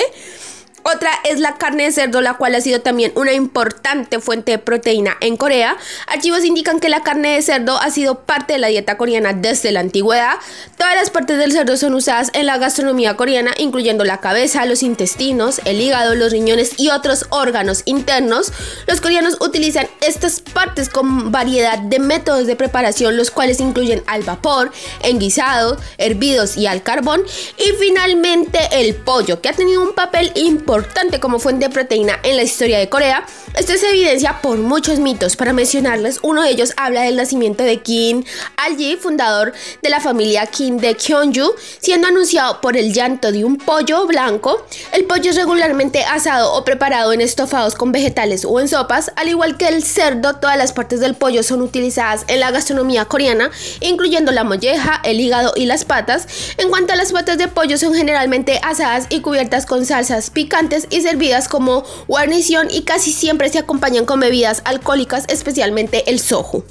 Otra 0.86 1.10
es 1.24 1.40
la 1.40 1.54
carne 1.54 1.84
de 1.84 1.92
cerdo, 1.92 2.20
la 2.20 2.34
cual 2.34 2.54
ha 2.54 2.60
sido 2.60 2.82
también 2.82 3.10
una 3.14 3.32
importante 3.32 4.20
fuente 4.20 4.52
de 4.52 4.58
proteína 4.58 5.16
en 5.20 5.38
Corea. 5.38 5.78
Archivos 6.06 6.44
indican 6.44 6.78
que 6.78 6.90
la 6.90 7.02
carne 7.02 7.36
de 7.36 7.40
cerdo 7.40 7.78
ha 7.78 7.90
sido 7.90 8.20
parte 8.20 8.52
de 8.52 8.58
la 8.58 8.66
dieta 8.68 8.98
coreana 8.98 9.32
desde 9.32 9.72
la 9.72 9.80
antigüedad. 9.80 10.34
Todas 10.76 10.94
las 10.94 11.08
partes 11.08 11.38
del 11.38 11.52
cerdo 11.52 11.78
son 11.78 11.94
usadas 11.94 12.30
en 12.34 12.44
la 12.44 12.58
gastronomía 12.58 13.16
coreana, 13.16 13.54
incluyendo 13.56 14.04
la 14.04 14.20
cabeza, 14.20 14.66
los 14.66 14.82
intestinos, 14.82 15.62
el 15.64 15.80
hígado, 15.80 16.14
los 16.16 16.32
riñones 16.32 16.78
y 16.78 16.90
otros 16.90 17.28
órganos 17.30 17.80
internos. 17.86 18.52
Los 18.86 19.00
coreanos 19.00 19.38
utilizan 19.40 19.88
estas 20.02 20.42
partes 20.42 20.90
con 20.90 21.32
variedad 21.32 21.78
de 21.78 21.98
métodos 21.98 22.46
de 22.46 22.56
preparación, 22.56 23.16
los 23.16 23.30
cuales 23.30 23.58
incluyen 23.58 24.02
al 24.06 24.22
vapor, 24.22 24.70
en 25.02 25.18
guisados, 25.18 25.78
hervidos 25.96 26.58
y 26.58 26.66
al 26.66 26.82
carbón. 26.82 27.22
Y 27.56 27.72
finalmente 27.80 28.58
el 28.72 28.96
pollo, 28.96 29.40
que 29.40 29.48
ha 29.48 29.54
tenido 29.54 29.82
un 29.82 29.94
papel 29.94 30.30
importante 30.34 30.73
importante 30.74 31.20
como 31.20 31.38
fuente 31.38 31.68
de 31.68 31.72
proteína 31.72 32.18
en 32.24 32.36
la 32.36 32.42
historia 32.42 32.80
de 32.80 32.88
Corea. 32.88 33.24
Esto 33.56 33.74
se 33.78 33.88
evidencia 33.88 34.40
por 34.42 34.58
muchos 34.58 34.98
mitos. 34.98 35.36
Para 35.36 35.52
mencionarles, 35.52 36.18
uno 36.22 36.42
de 36.42 36.50
ellos 36.50 36.72
habla 36.76 37.02
del 37.02 37.14
nacimiento 37.14 37.62
de 37.62 37.80
Kim 37.80 38.24
Al-ji, 38.56 38.96
fundador 38.96 39.52
de 39.80 39.90
la 39.90 40.00
familia 40.00 40.46
Kim 40.46 40.78
de 40.78 40.96
Kyonju, 40.96 41.54
siendo 41.78 42.08
anunciado 42.08 42.60
por 42.60 42.76
el 42.76 42.92
llanto 42.92 43.30
de 43.30 43.44
un 43.44 43.56
pollo 43.56 44.08
blanco. 44.08 44.66
El 44.90 45.04
pollo 45.04 45.30
es 45.30 45.36
regularmente 45.36 46.02
asado 46.02 46.52
o 46.52 46.64
preparado 46.64 47.12
en 47.12 47.20
estofados 47.20 47.76
con 47.76 47.92
vegetales 47.92 48.44
o 48.44 48.58
en 48.58 48.66
sopas, 48.66 49.12
al 49.14 49.28
igual 49.28 49.56
que 49.56 49.68
el 49.68 49.84
cerdo, 49.84 50.34
todas 50.34 50.58
las 50.58 50.72
partes 50.72 50.98
del 50.98 51.14
pollo 51.14 51.44
son 51.44 51.62
utilizadas 51.62 52.24
en 52.26 52.40
la 52.40 52.50
gastronomía 52.50 53.04
coreana, 53.04 53.52
incluyendo 53.80 54.32
la 54.32 54.42
molleja, 54.42 55.00
el 55.04 55.20
hígado 55.20 55.52
y 55.54 55.66
las 55.66 55.84
patas. 55.84 56.26
En 56.56 56.70
cuanto 56.70 56.92
a 56.92 56.96
las 56.96 57.12
patas 57.12 57.38
de 57.38 57.46
pollo, 57.46 57.78
son 57.78 57.94
generalmente 57.94 58.58
asadas 58.64 59.06
y 59.10 59.20
cubiertas 59.20 59.64
con 59.64 59.86
salsas 59.86 60.30
picantes 60.30 60.88
y 60.90 61.02
servidas 61.02 61.46
como 61.46 61.84
guarnición 62.08 62.66
y 62.68 62.82
casi 62.82 63.12
siempre 63.12 63.43
se 63.50 63.58
acompañan 63.58 64.04
con 64.04 64.20
bebidas 64.20 64.62
alcohólicas, 64.64 65.24
especialmente 65.28 66.10
el 66.10 66.20
soju. 66.20 66.64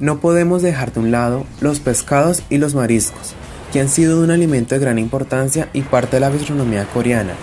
No 0.00 0.20
podemos 0.20 0.62
dejar 0.62 0.92
de 0.92 1.00
un 1.00 1.10
lado 1.10 1.46
los 1.60 1.80
pescados 1.80 2.42
y 2.50 2.58
los 2.58 2.74
mariscos, 2.74 3.34
que 3.72 3.80
han 3.80 3.88
sido 3.88 4.20
un 4.20 4.30
alimento 4.30 4.74
de 4.74 4.80
gran 4.80 4.98
importancia 4.98 5.68
y 5.72 5.82
parte 5.82 6.16
de 6.16 6.20
la 6.20 6.30
gastronomía 6.30 6.84
coreana, 6.86 7.34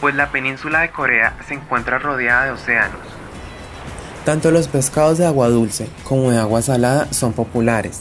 pues 0.00 0.14
la 0.14 0.30
península 0.30 0.80
de 0.80 0.90
Corea 0.90 1.36
se 1.48 1.54
encuentra 1.54 1.98
rodeada 1.98 2.44
de 2.44 2.50
océanos. 2.52 3.00
Tanto 4.24 4.50
los 4.50 4.68
pescados 4.68 5.18
de 5.18 5.26
agua 5.26 5.48
dulce 5.48 5.88
como 6.04 6.30
de 6.30 6.38
agua 6.38 6.60
salada 6.60 7.08
son 7.12 7.32
populares 7.32 8.00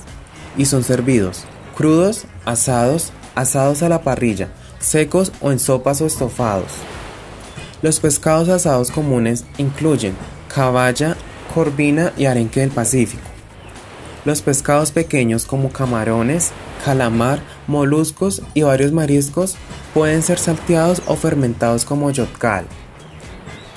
y 0.57 0.65
son 0.65 0.83
servidos 0.83 1.45
crudos, 1.75 2.25
asados, 2.45 3.11
asados 3.35 3.83
a 3.83 3.89
la 3.89 4.01
parrilla, 4.01 4.47
secos 4.79 5.31
o 5.41 5.51
en 5.51 5.59
sopas 5.59 6.01
o 6.01 6.07
estofados. 6.07 6.71
Los 7.85 7.99
pescados 7.99 8.49
asados 8.49 8.89
comunes 8.89 9.45
incluyen 9.59 10.15
caballa, 10.47 11.15
corvina 11.53 12.13
y 12.17 12.25
arenque 12.25 12.61
del 12.61 12.71
Pacífico. 12.71 13.21
Los 14.25 14.41
pescados 14.41 14.91
pequeños 14.91 15.45
como 15.45 15.69
camarones, 15.69 16.49
calamar, 16.83 17.41
moluscos 17.67 18.41
y 18.55 18.63
varios 18.63 18.91
mariscos 18.91 19.55
pueden 19.93 20.23
ser 20.23 20.39
salteados 20.39 21.03
o 21.05 21.15
fermentados 21.15 21.85
como 21.85 22.09
yotkal. 22.09 22.65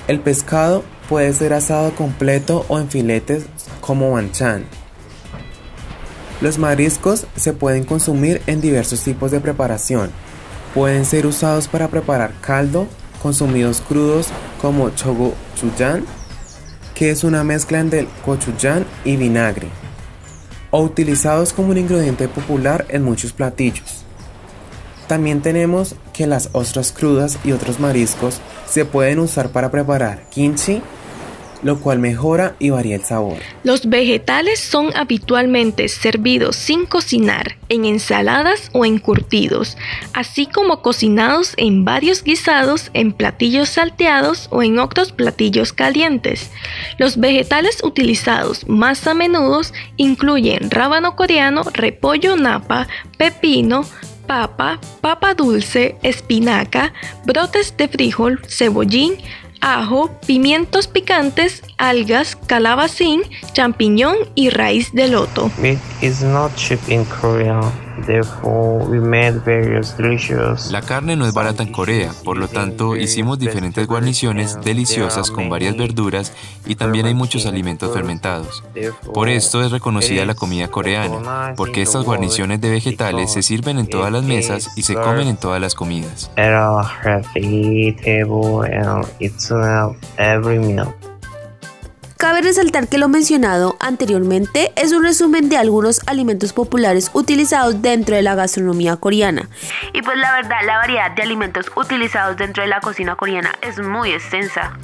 El 0.06 0.20
pescado 0.20 0.84
puede 1.10 1.30
ser 1.34 1.52
asado 1.52 1.94
completo 1.94 2.64
o 2.68 2.78
en 2.78 2.88
filetes 2.88 3.44
como 3.82 4.12
banchan. 4.12 4.64
Los 6.40 6.56
mariscos 6.56 7.26
se 7.36 7.52
pueden 7.52 7.84
consumir 7.84 8.40
en 8.46 8.62
diversos 8.62 9.02
tipos 9.02 9.30
de 9.30 9.40
preparación, 9.40 10.10
Pueden 10.74 11.06
ser 11.06 11.26
usados 11.26 11.66
para 11.66 11.88
preparar 11.88 12.32
caldo, 12.40 12.86
consumidos 13.22 13.80
crudos 13.80 14.28
como 14.60 14.90
chogochujang, 14.90 16.04
que 16.94 17.10
es 17.10 17.24
una 17.24 17.44
mezcla 17.44 17.80
entre 17.80 18.08
gochujang 18.26 18.84
y 19.04 19.16
vinagre, 19.16 19.68
o 20.70 20.82
utilizados 20.82 21.52
como 21.52 21.70
un 21.70 21.78
ingrediente 21.78 22.28
popular 22.28 22.86
en 22.88 23.04
muchos 23.04 23.32
platillos. 23.32 24.04
También 25.06 25.40
tenemos 25.40 25.94
que 26.12 26.26
las 26.26 26.50
ostras 26.52 26.92
crudas 26.92 27.38
y 27.44 27.52
otros 27.52 27.80
mariscos 27.80 28.40
se 28.68 28.84
pueden 28.84 29.20
usar 29.20 29.50
para 29.50 29.70
preparar 29.70 30.28
kimchi, 30.28 30.82
lo 31.62 31.80
cual 31.80 31.98
mejora 31.98 32.54
y 32.58 32.70
varía 32.70 32.96
el 32.96 33.04
sabor. 33.04 33.38
Los 33.64 33.88
vegetales 33.88 34.60
son 34.60 34.96
habitualmente 34.96 35.88
servidos 35.88 36.56
sin 36.56 36.86
cocinar, 36.86 37.56
en 37.68 37.84
ensaladas 37.84 38.70
o 38.72 38.84
en 38.84 38.98
curtidos, 38.98 39.76
así 40.12 40.46
como 40.46 40.82
cocinados 40.82 41.54
en 41.56 41.84
varios 41.84 42.22
guisados, 42.22 42.90
en 42.94 43.12
platillos 43.12 43.70
salteados 43.70 44.48
o 44.50 44.62
en 44.62 44.78
otros 44.78 45.12
platillos 45.12 45.72
calientes. 45.72 46.50
Los 46.98 47.18
vegetales 47.18 47.82
utilizados 47.82 48.68
más 48.68 49.06
a 49.06 49.14
menudo 49.14 49.48
incluyen 49.96 50.70
rábano 50.70 51.16
coreano, 51.16 51.62
repollo 51.72 52.36
napa, 52.36 52.86
pepino, 53.16 53.84
papa, 54.26 54.78
papa 55.00 55.34
dulce, 55.34 55.96
espinaca, 56.02 56.92
brotes 57.24 57.74
de 57.76 57.88
frijol, 57.88 58.40
cebollín, 58.46 59.16
ajo, 59.60 60.10
pimientos 60.26 60.88
picantes, 60.88 61.62
algas, 61.76 62.36
calabacín, 62.36 63.22
champiñón 63.52 64.16
y 64.34 64.50
raíz 64.50 64.92
de 64.92 65.08
loto. 65.08 65.50
La 70.70 70.82
carne 70.82 71.16
no 71.16 71.26
es 71.26 71.34
barata 71.34 71.62
en 71.62 71.72
Corea, 71.72 72.12
por 72.24 72.36
lo 72.36 72.48
tanto 72.48 72.96
hicimos 72.96 73.38
diferentes 73.38 73.86
guarniciones 73.86 74.58
deliciosas 74.62 75.30
con 75.30 75.48
varias 75.48 75.76
verduras 75.76 76.32
y 76.66 76.74
también 76.74 77.06
hay 77.06 77.14
muchos 77.14 77.46
alimentos 77.46 77.92
fermentados. 77.92 78.62
Por 79.12 79.28
esto 79.28 79.62
es 79.62 79.70
reconocida 79.70 80.24
la 80.24 80.34
comida 80.34 80.68
coreana, 80.68 81.54
porque 81.56 81.82
estas 81.82 82.04
guarniciones 82.04 82.60
de 82.60 82.70
vegetales 82.70 83.32
se 83.32 83.42
sirven 83.42 83.78
en 83.78 83.86
todas 83.86 84.12
las 84.12 84.24
mesas 84.24 84.70
y 84.76 84.82
se 84.82 84.94
comen 84.94 85.28
en 85.28 85.36
todas 85.36 85.60
las 85.60 85.74
comidas. 85.74 86.30
Cabe 92.28 92.42
resaltar 92.42 92.88
que 92.88 92.98
lo 92.98 93.08
mencionado 93.08 93.78
anteriormente 93.80 94.70
es 94.76 94.92
un 94.92 95.02
resumen 95.02 95.48
de 95.48 95.56
algunos 95.56 96.02
alimentos 96.06 96.52
populares 96.52 97.10
utilizados 97.14 97.80
dentro 97.80 98.16
de 98.16 98.20
la 98.20 98.34
gastronomía 98.34 98.96
coreana. 98.96 99.48
Y 99.94 100.02
pues 100.02 100.18
la 100.18 100.34
verdad, 100.34 100.58
la 100.66 100.76
variedad 100.76 101.10
de 101.12 101.22
alimentos 101.22 101.72
utilizados 101.74 102.36
dentro 102.36 102.62
de 102.62 102.68
la 102.68 102.80
cocina 102.80 103.16
coreana 103.16 103.54
es 103.62 103.78
muy 103.80 104.10
extensa. 104.10 104.76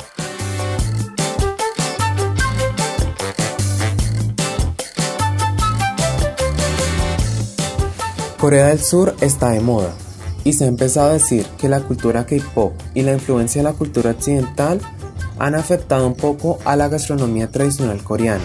Corea 8.38 8.68
del 8.68 8.80
Sur 8.80 9.14
está 9.20 9.50
de 9.50 9.60
moda 9.60 9.92
y 10.44 10.54
se 10.54 10.64
ha 10.64 10.68
empezado 10.68 11.10
a 11.10 11.12
decir 11.12 11.44
que 11.60 11.68
la 11.68 11.80
cultura 11.80 12.24
K-pop 12.24 12.72
y 12.94 13.02
la 13.02 13.12
influencia 13.12 13.62
de 13.62 13.68
la 13.68 13.74
cultura 13.74 14.12
occidental 14.12 14.80
han 15.38 15.54
afectado 15.54 16.06
un 16.06 16.14
poco 16.14 16.58
a 16.64 16.76
la 16.76 16.88
gastronomía 16.88 17.50
tradicional 17.50 18.02
coreana. 18.02 18.44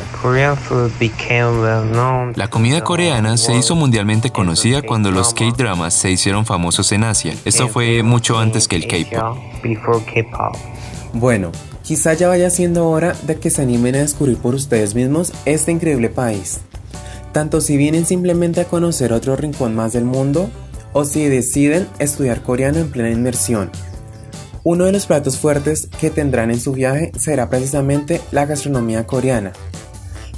La 2.36 2.48
comida 2.50 2.84
coreana 2.84 3.38
se 3.38 3.56
hizo 3.56 3.76
mundialmente 3.76 4.32
conocida 4.32 4.82
cuando 4.82 5.12
los 5.12 5.34
K-dramas 5.34 5.94
se 5.94 6.12
hicieron 6.12 6.46
famosos 6.46 6.92
en 6.92 7.04
Asia. 7.04 7.34
Esto 7.46 7.68
fue 7.68 8.04
mucho 8.04 8.40
antes 8.40 8.68
que 8.68 8.76
el 8.76 8.88
K-pop. 8.88 9.38
Bueno, 11.14 11.52
quizá 11.84 12.14
ya 12.14 12.28
vaya 12.28 12.50
siendo 12.50 12.88
hora 12.90 13.16
de 13.24 13.38
que 13.40 13.50
se 13.50 13.62
animen 13.62 13.96
a 13.96 14.00
descubrir 14.00 14.38
por 14.38 14.56
ustedes 14.56 14.96
mismos 14.96 15.34
este 15.46 15.72
increíble 15.72 16.10
país. 16.10 16.60
Tanto 17.32 17.62
si 17.62 17.78
vienen 17.78 18.06
simplemente 18.06 18.62
a 18.62 18.66
conocer 18.66 19.14
otro 19.14 19.36
rincón 19.36 19.76
más 19.76 19.94
del 19.94 20.06
mundo, 20.06 20.50
o 20.94 21.06
si 21.06 21.26
deciden 21.26 21.88
estudiar 22.00 22.42
coreano 22.42 22.80
en 22.80 22.90
plena 22.90 23.12
inmersión. 23.12 23.72
Uno 24.64 24.86
de 24.86 24.92
los 24.92 25.06
platos 25.06 25.38
fuertes 25.38 25.90
que 26.00 26.10
tendrán 26.10 26.52
en 26.52 26.60
su 26.60 26.74
viaje 26.74 27.12
será 27.18 27.50
precisamente 27.50 28.22
la 28.32 28.46
gastronomía 28.46 29.08
coreana. 29.08 29.54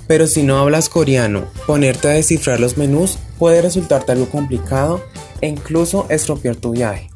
Pero 0.07 0.27
si 0.27 0.43
no 0.43 0.57
hablas 0.57 0.89
coreano, 0.89 1.45
ponerte 1.65 2.09
a 2.09 2.11
descifrar 2.11 2.59
los 2.59 2.77
menús 2.77 3.17
puede 3.39 3.61
resultarte 3.61 4.11
algo 4.11 4.29
complicado 4.29 5.01
e 5.41 5.47
incluso 5.47 6.05
estropear 6.09 6.55
tu 6.55 6.71
viaje. 6.71 7.09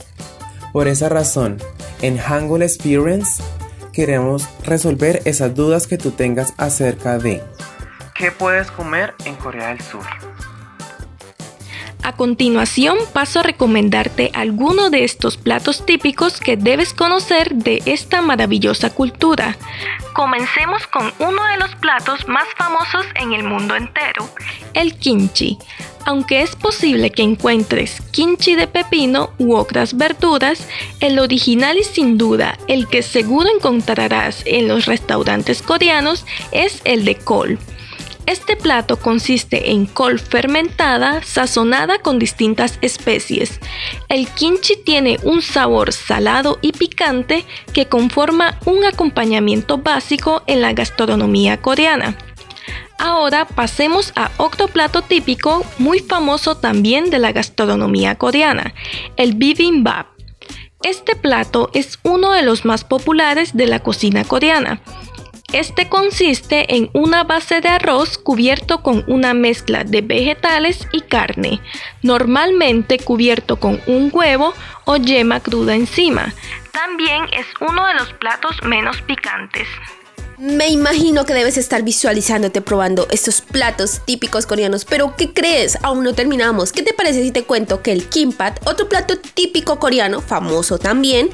Por 0.74 0.88
esa 0.88 1.10
razón, 1.10 1.58
en 2.02 2.18
Hangul 2.18 2.64
Experience 2.64 3.42
queremos 3.94 4.48
resolver 4.64 5.22
esas 5.26 5.56
dudas 5.56 5.88
que 5.88 5.98
tú 5.98 6.12
tengas 6.12 6.54
acerca 6.58 7.18
de 7.18 7.42
¿Qué 8.16 8.32
puedes 8.32 8.72
comer 8.72 9.14
en 9.26 9.36
Corea 9.36 9.68
del 9.70 9.82
Sur? 9.82 10.06
A 12.06 12.12
continuación 12.12 13.00
paso 13.14 13.40
a 13.40 13.44
recomendarte 13.44 14.30
algunos 14.36 14.92
de 14.92 15.04
estos 15.04 15.38
platos 15.38 15.88
típicos 15.88 16.40
que 16.40 16.56
debes 16.56 16.94
conocer 16.94 17.56
de 17.56 17.82
esta 17.88 18.22
maravillosa 18.22 18.92
cultura. 18.92 19.58
Comencemos 20.14 20.86
con 20.86 21.12
uno 21.18 21.44
de 21.46 21.58
los 21.58 21.74
platos 21.78 22.28
más 22.28 22.46
famosos 22.56 23.08
en 23.16 23.34
el 23.34 23.44
mundo 23.44 23.76
entero, 23.76 24.30
el 24.76 24.94
kimchi. 25.00 25.58
Aunque 26.06 26.44
es 26.44 26.56
posible 26.56 27.10
que 27.10 27.24
encuentres 27.24 28.00
kimchi 28.12 28.54
de 28.54 28.68
pepino 28.68 29.32
u 29.40 29.56
otras 29.56 29.98
verduras, 29.98 30.68
el 31.00 31.18
original 31.18 31.80
y 31.80 31.84
sin 31.84 32.20
duda 32.20 32.60
el 32.68 32.88
que 32.88 33.02
seguro 33.02 33.50
encontrarás 33.50 34.44
en 34.46 34.68
los 34.68 34.86
restaurantes 34.86 35.64
coreanos 35.64 36.24
es 36.52 36.84
el 36.86 37.04
de 37.04 37.16
col. 37.16 37.58
Este 38.26 38.56
plato 38.56 38.98
consiste 38.98 39.72
en 39.72 39.86
col 39.86 40.20
fermentada 40.20 41.22
sazonada 41.22 42.00
con 42.00 42.18
distintas 42.18 42.80
especies. 42.82 43.60
El 44.10 44.28
kimchi 44.28 44.78
tiene 44.84 45.20
un 45.24 45.44
sabor 45.44 45.94
salado 45.94 46.58
y 46.62 46.72
picante 46.72 47.46
que 47.72 47.86
conforma 47.86 48.60
un 48.66 48.84
acompañamiento 48.84 49.78
básico 49.78 50.42
en 50.48 50.62
la 50.62 50.74
gastronomía 50.74 51.62
coreana. 51.62 52.18
Ahora 52.98 53.46
pasemos 53.46 54.12
a 54.16 54.32
otro 54.38 54.70
plato 54.70 55.04
típico 55.04 55.64
muy 55.78 56.00
famoso 56.00 56.58
también 56.58 57.12
de 57.12 57.20
la 57.20 57.32
gastronomía 57.32 58.16
coreana, 58.16 58.74
el 59.18 59.36
bibimbap. 59.36 60.08
Este 60.82 61.16
plato 61.16 61.70
es 61.74 62.00
uno 62.04 62.32
de 62.32 62.42
los 62.42 62.64
más 62.64 62.84
populares 62.84 63.56
de 63.56 63.68
la 63.68 63.80
cocina 63.80 64.24
coreana. 64.24 64.82
Este 65.56 65.88
consiste 65.88 66.76
en 66.76 66.90
una 66.92 67.24
base 67.24 67.62
de 67.62 67.70
arroz 67.70 68.18
cubierto 68.18 68.84
con 68.84 69.06
una 69.08 69.34
mezcla 69.34 69.86
de 69.86 70.02
vegetales 70.02 70.86
y 70.92 71.00
carne, 71.00 71.62
normalmente 72.02 73.00
cubierto 73.00 73.56
con 73.56 73.80
un 73.88 74.10
huevo 74.12 74.54
o 74.84 74.98
yema 74.98 75.40
cruda 75.40 75.74
encima. 75.74 76.34
También 76.74 77.24
es 77.32 77.46
uno 77.62 77.88
de 77.88 77.94
los 77.94 78.12
platos 78.16 78.62
menos 78.64 79.02
picantes. 79.04 79.70
Me 80.38 80.68
imagino 80.68 81.26
que 81.26 81.34
debes 81.34 81.56
estar 81.58 81.82
visualizándote 81.84 82.60
probando 82.60 83.08
estos 83.10 83.40
platos 83.40 84.02
típicos 84.04 84.46
coreanos, 84.46 84.84
pero 84.84 85.16
¿qué 85.16 85.34
crees? 85.34 85.78
Aún 85.82 86.04
no 86.04 86.14
terminamos. 86.14 86.74
¿Qué 86.74 86.84
te 86.84 86.94
parece 86.94 87.24
si 87.24 87.32
te 87.32 87.46
cuento 87.46 87.82
que 87.82 87.94
el 87.94 88.10
kimbap, 88.10 88.58
otro 88.68 88.90
plato 88.90 89.18
típico 89.18 89.80
coreano, 89.80 90.20
famoso 90.20 90.78
también, 90.78 91.30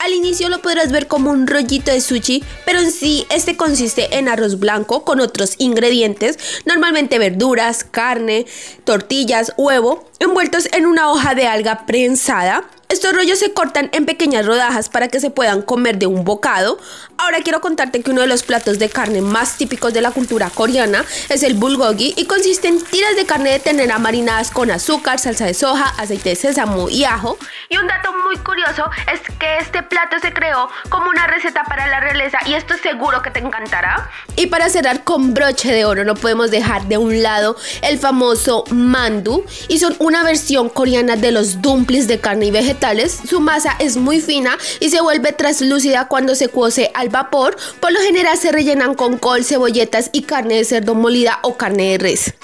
al 0.00 0.12
inicio 0.12 0.50
lo 0.50 0.60
podrás 0.60 0.92
ver 0.92 1.06
como 1.06 1.30
un 1.30 1.46
rollito 1.46 1.92
de 1.92 2.02
sushi, 2.02 2.44
pero 2.66 2.78
en 2.80 2.90
sí 2.90 3.26
este 3.30 3.56
consiste 3.56 4.18
en 4.18 4.28
arroz 4.28 4.58
blanco 4.58 5.02
con 5.02 5.20
otros 5.20 5.54
ingredientes, 5.56 6.38
normalmente 6.66 7.18
verduras, 7.18 7.84
carne, 7.84 8.44
tortillas, 8.84 9.54
huevo, 9.56 10.10
envueltos 10.18 10.68
en 10.72 10.84
una 10.84 11.10
hoja 11.10 11.34
de 11.34 11.46
alga 11.46 11.86
prensada 11.86 12.68
estos 12.92 13.14
rollos 13.14 13.38
se 13.38 13.54
cortan 13.54 13.88
en 13.94 14.04
pequeñas 14.04 14.44
rodajas 14.44 14.90
para 14.90 15.08
que 15.08 15.18
se 15.18 15.30
puedan 15.30 15.62
comer 15.62 15.98
de 15.98 16.06
un 16.06 16.24
bocado. 16.24 16.78
Ahora 17.22 17.38
quiero 17.40 17.60
contarte 17.60 18.02
que 18.02 18.10
uno 18.10 18.22
de 18.22 18.26
los 18.26 18.42
platos 18.42 18.80
de 18.80 18.88
carne 18.88 19.22
más 19.22 19.56
típicos 19.56 19.94
de 19.94 20.00
la 20.00 20.10
cultura 20.10 20.50
coreana 20.50 21.04
es 21.28 21.44
el 21.44 21.54
bulgogi 21.54 22.14
y 22.16 22.26
consiste 22.26 22.66
en 22.66 22.82
tiras 22.82 23.14
de 23.14 23.24
carne 23.26 23.52
de 23.52 23.60
ternera 23.60 24.00
marinadas 24.00 24.50
con 24.50 24.72
azúcar, 24.72 25.20
salsa 25.20 25.46
de 25.46 25.54
soja, 25.54 25.94
aceite 25.98 26.30
de 26.30 26.34
sésamo 26.34 26.88
y 26.88 27.04
ajo. 27.04 27.38
Y 27.68 27.76
un 27.76 27.86
dato 27.86 28.12
muy 28.24 28.36
curioso 28.38 28.90
es 29.12 29.20
que 29.38 29.58
este 29.58 29.84
plato 29.84 30.16
se 30.20 30.32
creó 30.32 30.68
como 30.88 31.10
una 31.10 31.28
receta 31.28 31.62
para 31.62 31.86
la 31.86 32.00
realeza 32.00 32.38
y 32.44 32.54
esto 32.54 32.74
seguro 32.82 33.22
que 33.22 33.30
te 33.30 33.38
encantará. 33.38 34.10
Y 34.34 34.48
para 34.48 34.68
cerrar 34.68 35.04
con 35.04 35.32
broche 35.32 35.72
de 35.72 35.84
oro 35.84 36.02
no 36.02 36.16
podemos 36.16 36.50
dejar 36.50 36.86
de 36.86 36.98
un 36.98 37.22
lado 37.22 37.56
el 37.82 38.00
famoso 38.00 38.64
mandu 38.72 39.44
y 39.68 39.78
son 39.78 39.94
una 40.00 40.24
versión 40.24 40.68
coreana 40.68 41.14
de 41.14 41.30
los 41.30 41.62
dumplings 41.62 42.08
de 42.08 42.18
carne 42.18 42.46
y 42.46 42.50
vegetales 42.50 43.20
su 43.28 43.40
masa 43.40 43.76
es 43.78 43.96
muy 43.96 44.20
fina 44.20 44.58
y 44.80 44.90
se 44.90 45.00
vuelve 45.00 45.30
translúcida 45.30 46.08
cuando 46.08 46.34
se 46.34 46.48
cuece 46.48 46.90
al 46.94 47.11
vapor. 47.12 47.56
Por 47.80 47.92
lo 47.92 48.00
general 48.00 48.36
se 48.36 48.50
rellenan 48.50 48.94
con 48.94 49.18
col, 49.18 49.44
cebolletas 49.44 50.10
y 50.12 50.22
carne 50.22 50.56
de 50.56 50.64
cerdo 50.64 50.94
molida 50.94 51.38
o 51.42 51.56
carne 51.56 51.92
de 51.92 51.98
res. 51.98 52.34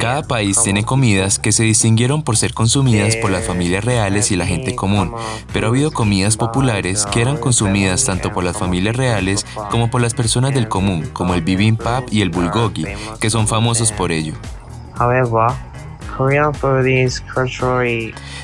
Cada 0.00 0.22
país 0.22 0.60
tiene 0.62 0.84
comidas 0.84 1.38
que 1.38 1.52
se 1.52 1.62
distinguieron 1.62 2.22
por 2.22 2.36
ser 2.36 2.52
consumidas 2.52 3.16
por 3.16 3.30
las 3.30 3.46
familias 3.46 3.84
reales 3.84 4.30
y 4.30 4.36
la 4.36 4.46
gente 4.46 4.74
común, 4.74 5.12
pero 5.52 5.66
ha 5.66 5.70
habido 5.70 5.92
comidas 5.92 6.36
populares 6.36 7.06
que 7.06 7.22
eran 7.22 7.36
consumidas 7.36 8.04
tanto 8.04 8.32
por 8.32 8.44
las 8.44 8.56
familias 8.58 8.96
reales 8.96 9.46
como 9.70 9.90
por 9.90 10.00
las 10.00 10.14
personas 10.14 10.52
del 10.54 10.68
común, 10.68 11.08
como 11.12 11.34
el 11.34 11.42
bibimbap 11.42 12.12
y 12.12 12.22
el 12.22 12.30
bulgogi, 12.30 12.86
que 13.20 13.30
son 13.30 13.46
famosos 13.46 13.92
por 13.92 14.10
ello. 14.10 14.34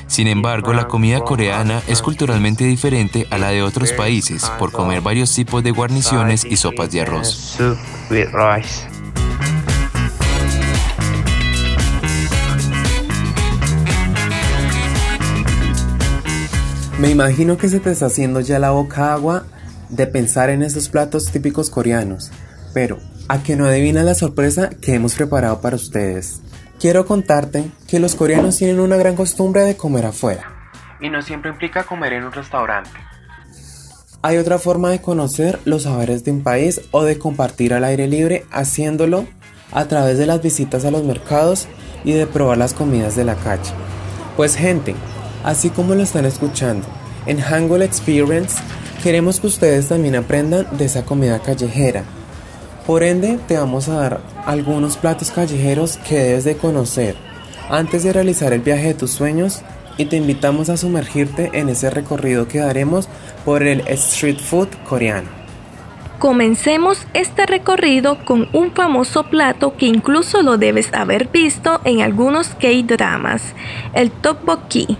Sin 0.07 0.27
embargo, 0.27 0.73
la 0.73 0.87
comida 0.87 1.19
coreana 1.21 1.81
es 1.87 2.01
culturalmente 2.01 2.63
diferente 2.63 3.27
a 3.31 3.37
la 3.37 3.49
de 3.49 3.61
otros 3.61 3.91
países 3.91 4.49
por 4.57 4.71
comer 4.71 5.01
varios 5.01 5.33
tipos 5.33 5.63
de 5.63 5.71
guarniciones 5.71 6.45
y 6.45 6.57
sopas 6.57 6.91
de 6.91 7.01
arroz. 7.01 7.57
Me 16.99 17.09
imagino 17.09 17.57
que 17.57 17.67
se 17.67 17.81
te 17.81 17.91
está 17.91 18.05
haciendo 18.05 18.39
ya 18.39 18.57
la 18.57 18.71
boca 18.71 19.13
agua 19.13 19.45
de 19.89 20.07
pensar 20.07 20.49
en 20.49 20.63
esos 20.63 20.87
platos 20.87 21.25
típicos 21.25 21.69
coreanos, 21.69 22.31
pero 22.73 22.99
a 23.27 23.43
que 23.43 23.55
no 23.55 23.65
adivina 23.65 24.03
la 24.03 24.15
sorpresa 24.15 24.69
que 24.69 24.93
hemos 24.93 25.15
preparado 25.15 25.59
para 25.59 25.75
ustedes. 25.75 26.41
Quiero 26.79 27.05
contarte 27.05 27.71
que 27.87 27.99
los 27.99 28.15
coreanos 28.15 28.57
tienen 28.57 28.79
una 28.79 28.97
gran 28.97 29.15
costumbre 29.15 29.61
de 29.61 29.77
comer 29.77 30.05
afuera. 30.05 30.51
Y 30.99 31.09
no 31.09 31.21
siempre 31.21 31.49
implica 31.49 31.83
comer 31.83 32.13
en 32.13 32.25
un 32.25 32.31
restaurante. 32.31 32.91
Hay 34.21 34.37
otra 34.37 34.59
forma 34.59 34.89
de 34.89 35.01
conocer 35.01 35.59
los 35.65 35.83
saberes 35.83 36.23
de 36.23 36.31
un 36.31 36.43
país 36.43 36.81
o 36.91 37.03
de 37.03 37.17
compartir 37.17 37.73
al 37.73 37.83
aire 37.83 38.07
libre 38.07 38.45
haciéndolo 38.51 39.25
a 39.71 39.85
través 39.85 40.17
de 40.17 40.25
las 40.25 40.41
visitas 40.41 40.83
a 40.83 40.91
los 40.91 41.03
mercados 41.03 41.67
y 42.03 42.13
de 42.13 42.27
probar 42.27 42.57
las 42.57 42.73
comidas 42.73 43.15
de 43.15 43.23
la 43.23 43.35
calle. 43.35 43.71
Pues 44.35 44.55
gente, 44.55 44.95
así 45.43 45.69
como 45.69 45.95
lo 45.95 46.03
están 46.03 46.25
escuchando, 46.25 46.85
en 47.25 47.39
Hangul 47.39 47.83
Experience 47.83 48.57
queremos 49.01 49.39
que 49.39 49.47
ustedes 49.47 49.87
también 49.87 50.15
aprendan 50.15 50.67
de 50.77 50.85
esa 50.85 51.05
comida 51.05 51.39
callejera. 51.39 52.03
Por 52.85 53.01
ende, 53.01 53.39
te 53.47 53.57
vamos 53.57 53.89
a 53.89 53.95
dar 53.95 54.21
algunos 54.45 54.95
platos 54.97 55.31
callejeros 55.31 55.97
que 55.97 56.15
debes 56.15 56.43
de 56.43 56.55
conocer 56.55 57.15
antes 57.69 58.03
de 58.03 58.13
realizar 58.13 58.53
el 58.53 58.61
viaje 58.61 58.87
de 58.87 58.93
tus 58.93 59.11
sueños 59.11 59.61
y 59.97 60.05
te 60.05 60.17
invitamos 60.17 60.69
a 60.69 60.77
sumergirte 60.77 61.49
en 61.53 61.69
ese 61.69 61.89
recorrido 61.89 62.47
que 62.47 62.59
daremos 62.59 63.09
por 63.43 63.63
el 63.63 63.79
street 63.87 64.37
food 64.37 64.67
coreano. 64.87 65.29
Comencemos 66.19 67.05
este 67.13 67.45
recorrido 67.45 68.23
con 68.23 68.47
un 68.53 68.71
famoso 68.71 69.23
plato 69.23 69.75
que 69.77 69.85
incluso 69.87 70.43
lo 70.43 70.57
debes 70.57 70.93
haber 70.93 71.27
visto 71.27 71.81
en 71.83 72.01
algunos 72.01 72.49
K-dramas, 72.49 73.53
el 73.93 74.11
tteokbokki. 74.11 74.97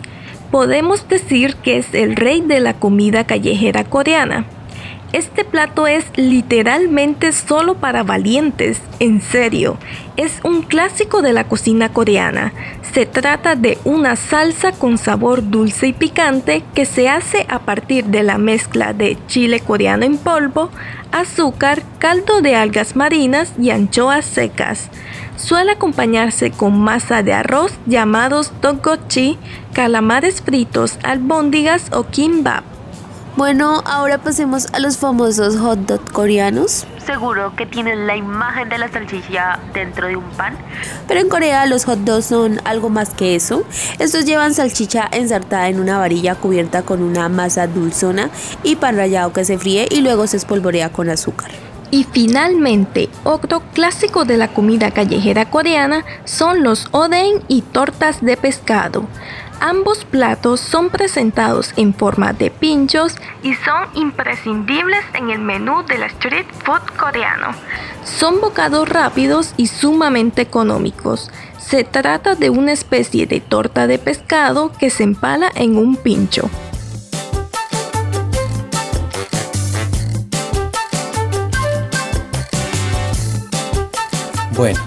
Podemos 0.52 1.08
decir 1.08 1.56
que 1.58 1.78
es 1.78 1.94
el 1.94 2.16
rey 2.16 2.42
de 2.42 2.60
la 2.60 2.74
comida 2.74 3.26
callejera 3.26 3.84
coreana. 3.84 4.46
Este 5.16 5.46
plato 5.46 5.88
es 5.88 6.04
literalmente 6.18 7.32
solo 7.32 7.76
para 7.76 8.04
valientes, 8.04 8.82
en 9.00 9.22
serio. 9.22 9.78
Es 10.18 10.42
un 10.44 10.62
clásico 10.62 11.22
de 11.22 11.32
la 11.32 11.46
cocina 11.46 11.88
coreana. 11.88 12.52
Se 12.94 13.06
trata 13.06 13.56
de 13.56 13.78
una 13.86 14.18
salsa 14.18 14.74
con 14.74 14.98
sabor 14.98 15.50
dulce 15.50 15.88
y 15.88 15.94
picante 15.94 16.64
que 16.74 16.86
se 16.86 17.08
hace 17.08 17.46
a 17.48 17.60
partir 17.60 18.08
de 18.08 18.24
la 18.24 18.38
mezcla 18.38 18.92
de 18.92 19.18
chile 19.28 19.62
coreano 19.62 20.04
en 20.04 20.18
polvo, 20.18 20.70
azúcar, 21.14 21.82
caldo 21.98 22.42
de 22.42 22.58
algas 22.58 22.98
marinas 22.98 23.54
y 23.58 23.70
anchoas 23.70 24.26
secas. 24.26 24.90
Suele 25.38 25.72
acompañarse 25.72 26.52
con 26.52 26.78
masa 26.78 27.24
de 27.24 27.32
arroz 27.32 27.72
llamados 27.86 28.52
tteokgochi, 28.60 29.38
calamares 29.72 30.42
fritos, 30.42 31.00
albóndigas 31.04 31.94
o 31.94 32.04
kimbap. 32.04 32.75
Bueno, 33.38 33.82
ahora 33.86 34.18
pasemos 34.20 34.68
a 34.72 34.80
los 34.80 34.98
famosos 34.98 35.58
hot 35.58 35.80
dog 35.80 36.10
coreanos. 36.14 36.88
Seguro 37.06 37.54
que 37.58 37.66
tienen 37.66 38.08
la 38.08 38.16
imagen 38.16 38.70
de 38.70 38.78
la 38.78 38.88
salchicha 38.88 39.60
dentro 39.74 40.08
de 40.08 40.16
un 40.16 40.24
pan. 40.24 40.58
Pero 41.06 41.20
en 41.20 41.28
Corea 41.28 41.66
los 41.66 41.84
hot 41.84 42.00
dogs 42.00 42.28
son 42.28 42.62
algo 42.64 42.90
más 42.90 43.10
que 43.10 43.36
eso. 43.36 43.66
Estos 44.00 44.24
llevan 44.24 44.54
salchicha 44.54 45.10
ensartada 45.12 45.68
en 45.68 45.82
una 45.82 45.98
varilla 45.98 46.36
cubierta 46.36 46.84
con 46.84 47.04
una 47.04 47.28
masa 47.28 47.68
dulzona 47.68 48.30
y 48.64 48.78
pan 48.78 48.96
rallado 48.96 49.34
que 49.34 49.44
se 49.44 49.58
fríe 49.58 49.90
y 49.92 50.00
luego 50.00 50.28
se 50.28 50.38
espolvorea 50.38 50.94
con 50.94 51.10
azúcar. 51.10 51.52
Y 51.92 52.06
finalmente, 52.06 53.10
otro 53.26 53.62
clásico 53.74 54.24
de 54.24 54.38
la 54.38 54.48
comida 54.48 54.92
callejera 54.92 55.50
coreana 55.50 56.06
son 56.24 56.64
los 56.64 56.88
oden 56.92 57.44
y 57.50 57.62
tortas 57.62 58.24
de 58.24 58.38
pescado. 58.38 59.06
Ambos 59.62 60.06
platos 60.06 60.60
son 60.60 60.90
presentados 60.90 61.74
en 61.78 61.94
forma 61.94 62.34
de 62.34 62.52
pinchos 62.52 63.16
y 63.42 63.54
son 63.56 63.88
imprescindibles 63.96 65.04
en 65.14 65.30
el 65.30 65.40
menú 65.40 65.84
del 65.84 66.04
street 66.04 66.46
food 66.64 66.82
coreano. 66.98 67.48
Son 68.04 68.42
bocados 68.42 68.88
rápidos 68.88 69.54
y 69.58 69.68
sumamente 69.68 70.42
económicos. 70.42 71.32
Se 71.58 71.84
trata 71.84 72.36
de 72.36 72.50
una 72.50 72.74
especie 72.74 73.26
de 73.26 73.40
torta 73.40 73.88
de 73.88 73.98
pescado 73.98 74.72
que 74.78 74.90
se 74.90 75.04
empala 75.04 75.52
en 75.56 75.78
un 75.78 75.96
pincho. 75.96 76.50
Bueno, 84.56 84.80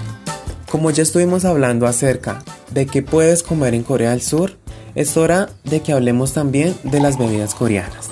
como 0.71 0.89
ya 0.89 1.03
estuvimos 1.03 1.45
hablando 1.45 1.85
acerca 1.85 2.43
de 2.71 2.85
qué 2.85 3.01
puedes 3.01 3.43
comer 3.43 3.73
en 3.73 3.83
Corea 3.83 4.11
del 4.11 4.21
Sur, 4.21 4.58
es 4.95 5.17
hora 5.17 5.49
de 5.63 5.81
que 5.81 5.93
hablemos 5.93 6.33
también 6.33 6.75
de 6.83 6.99
las 6.99 7.17
bebidas 7.17 7.55
coreanas. 7.55 8.09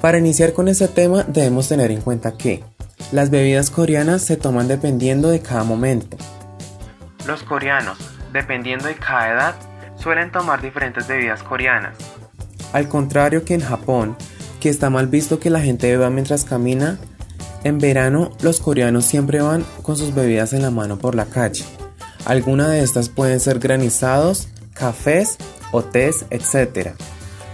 Para 0.00 0.18
iniciar 0.18 0.52
con 0.52 0.68
este 0.68 0.88
tema 0.88 1.24
debemos 1.24 1.68
tener 1.68 1.90
en 1.90 2.00
cuenta 2.00 2.36
que 2.36 2.64
las 3.12 3.30
bebidas 3.30 3.70
coreanas 3.70 4.22
se 4.22 4.36
toman 4.36 4.68
dependiendo 4.68 5.28
de 5.28 5.40
cada 5.40 5.64
momento. 5.64 6.16
Los 7.26 7.42
coreanos, 7.42 7.98
dependiendo 8.32 8.86
de 8.86 8.96
cada 8.96 9.32
edad, 9.32 9.54
suelen 9.96 10.32
tomar 10.32 10.60
diferentes 10.60 11.06
bebidas 11.06 11.42
coreanas. 11.42 11.96
Al 12.72 12.88
contrario 12.88 13.44
que 13.44 13.54
en 13.54 13.60
Japón, 13.60 14.16
que 14.60 14.68
está 14.68 14.90
mal 14.90 15.06
visto 15.06 15.38
que 15.38 15.50
la 15.50 15.60
gente 15.60 15.88
beba 15.88 16.10
mientras 16.10 16.44
camina, 16.44 16.98
en 17.64 17.78
verano 17.78 18.30
los 18.40 18.60
coreanos 18.60 19.04
siempre 19.04 19.40
van 19.40 19.64
con 19.82 19.96
sus 19.96 20.14
bebidas 20.14 20.52
en 20.52 20.62
la 20.62 20.70
mano 20.70 20.98
por 20.98 21.14
la 21.14 21.26
calle. 21.26 21.64
Algunas 22.24 22.68
de 22.68 22.82
estas 22.82 23.08
pueden 23.08 23.40
ser 23.40 23.58
granizados, 23.58 24.48
cafés 24.74 25.38
o 25.72 25.82
tés, 25.82 26.26
etc. 26.30 26.90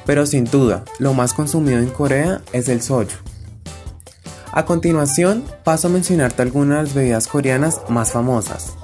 Pero 0.04 0.26
sin 0.26 0.44
duda, 0.44 0.84
lo 0.98 1.14
más 1.14 1.32
consumido 1.32 1.78
en 1.78 1.88
Corea 1.88 2.42
es 2.52 2.68
el 2.68 2.82
soju. 2.82 3.08
A 4.52 4.64
continuación, 4.64 5.44
paso 5.64 5.88
a 5.88 5.90
mencionarte 5.90 6.42
algunas 6.42 6.78
de 6.78 6.84
las 6.84 6.94
bebidas 6.94 7.28
coreanas 7.28 7.80
más 7.88 8.12
famosas. 8.12 8.74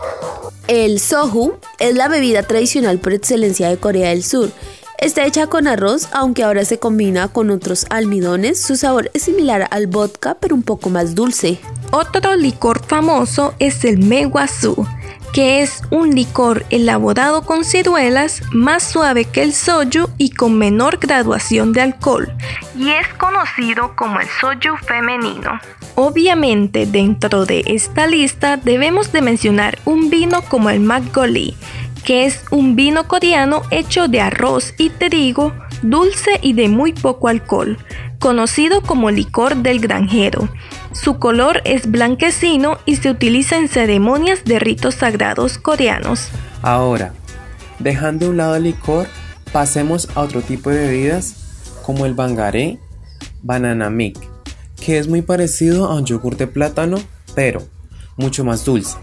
El 0.69 1.01
soju 1.01 1.55
es 1.79 1.95
la 1.95 2.09
bebida 2.09 2.43
tradicional 2.43 2.99
por 2.99 3.13
excelencia 3.13 3.69
de 3.69 3.77
Corea 3.77 4.11
del 4.11 4.23
Sur. 4.23 4.51
Está 4.99 5.27
hecha 5.27 5.49
con 5.49 5.67
arroz, 5.67 6.09
aunque 6.13 6.45
ahora 6.45 6.65
se 6.65 6.79
combina 6.79 7.29
con 7.29 7.51
otros 7.51 7.87
almidones. 7.91 8.61
Su 8.61 8.77
sabor 8.77 9.11
es 9.13 9.23
similar 9.23 9.67
al 9.71 9.87
vodka, 9.87 10.37
pero 10.41 10.55
un 10.55 10.63
poco 10.63 10.89
más 10.89 11.15
dulce. 11.15 11.59
Otro 11.91 12.37
licor 12.37 12.83
famoso 12.87 13.55
es 13.59 13.85
el 13.85 13.99
meguasu 13.99 14.87
que 15.35 15.63
es 15.63 15.83
un 15.91 16.15
licor 16.15 16.65
elaborado 16.71 17.43
con 17.43 17.65
ciruelas 17.65 18.41
más 18.53 18.85
suave 18.85 19.25
que 19.25 19.43
el 19.43 19.53
soju 19.53 20.09
y 20.17 20.31
con 20.31 20.57
menor 20.57 20.99
graduación 20.99 21.73
de 21.73 21.81
alcohol, 21.81 22.33
y 22.79 22.91
es 22.91 23.09
conocido 23.19 23.97
como 23.97 24.21
el 24.21 24.29
soju 24.41 24.77
femenino. 24.87 25.61
Obviamente 25.97 26.87
dentro 26.87 27.47
de 27.47 27.65
esta 27.67 28.07
lista 28.07 28.57
debemos 28.57 29.11
de 29.11 29.23
mencionar 29.23 29.77
un 29.85 30.09
vino 30.09 30.41
como 30.43 30.71
el 30.71 30.79
Makgeolli, 30.79 31.57
que 32.05 32.27
es 32.27 32.45
un 32.53 32.77
vino 32.77 33.09
coreano 33.09 33.63
hecho 33.73 34.07
de 34.07 34.21
arroz 34.21 34.73
y 34.79 34.91
trigo, 34.91 35.53
dulce 35.83 36.39
y 36.43 36.53
de 36.53 36.69
muy 36.69 36.93
poco 36.93 37.27
alcohol, 37.27 37.77
conocido 38.25 38.81
como 38.81 39.11
licor 39.11 39.57
del 39.57 39.81
granjero. 39.81 40.49
Su 40.93 41.19
color 41.19 41.61
es 41.67 41.91
blanquecino 41.91 42.79
y 42.87 42.97
se 42.97 43.11
utiliza 43.11 43.59
en 43.59 43.69
ceremonias 43.69 44.47
de 44.47 44.59
ritos 44.59 44.95
sagrados 44.95 45.59
coreanos. 45.59 46.31
Ahora, 46.63 47.13
dejando 47.81 48.25
de 48.25 48.31
un 48.31 48.39
lado 48.39 48.57
el 48.57 48.63
licor, 48.63 49.09
pasemos 49.53 50.09
a 50.15 50.23
otro 50.23 50.41
tipo 50.41 50.71
de 50.71 50.87
bebidas 50.87 51.75
como 51.85 52.07
el 52.07 52.15
bangaré, 52.15 52.79
banana 53.43 53.91
milk, 53.91 54.19
que 54.83 54.97
es 54.97 55.07
muy 55.07 55.21
parecido 55.21 55.85
a 55.85 55.95
un 55.95 56.07
yogur 56.07 56.39
de 56.39 56.47
plátano, 56.47 56.97
pero 57.35 57.61
mucho 58.17 58.43
más 58.43 58.65
dulce. 58.65 58.97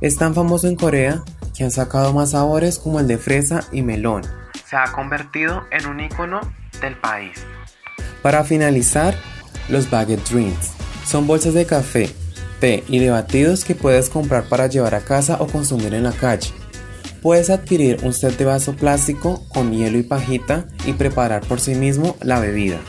Es 0.00 0.16
tan 0.16 0.34
famoso 0.34 0.68
en 0.68 0.76
Corea 0.76 1.22
que 1.54 1.64
han 1.64 1.70
sacado 1.70 2.14
más 2.14 2.30
sabores 2.30 2.78
como 2.78 2.98
el 2.98 3.06
de 3.08 3.18
fresa 3.18 3.64
y 3.72 3.82
melón. 3.82 4.22
Se 4.64 4.76
ha 4.76 4.90
convertido 4.90 5.64
en 5.70 5.86
un 5.86 6.00
icono 6.00 6.40
del 6.80 6.96
país. 6.96 7.32
Para 8.22 8.44
finalizar, 8.44 9.16
los 9.68 9.90
baguette 9.90 10.28
drinks. 10.30 10.70
Son 11.06 11.26
bolsas 11.26 11.54
de 11.54 11.66
café, 11.66 12.08
té 12.60 12.84
y 12.88 13.00
de 13.00 13.10
batidos 13.10 13.64
que 13.64 13.74
puedes 13.74 14.08
comprar 14.08 14.44
para 14.44 14.68
llevar 14.68 14.94
a 14.94 15.00
casa 15.00 15.36
o 15.40 15.46
consumir 15.48 15.92
en 15.94 16.04
la 16.04 16.12
calle. 16.12 16.50
Puedes 17.20 17.50
adquirir 17.50 17.98
un 18.02 18.12
set 18.12 18.36
de 18.36 18.44
vaso 18.44 18.74
plástico 18.74 19.44
con 19.48 19.72
hielo 19.72 19.98
y 19.98 20.02
pajita 20.02 20.66
y 20.86 20.92
preparar 20.92 21.42
por 21.42 21.60
sí 21.60 21.74
mismo 21.74 22.16
la 22.20 22.40
bebida. 22.40 22.80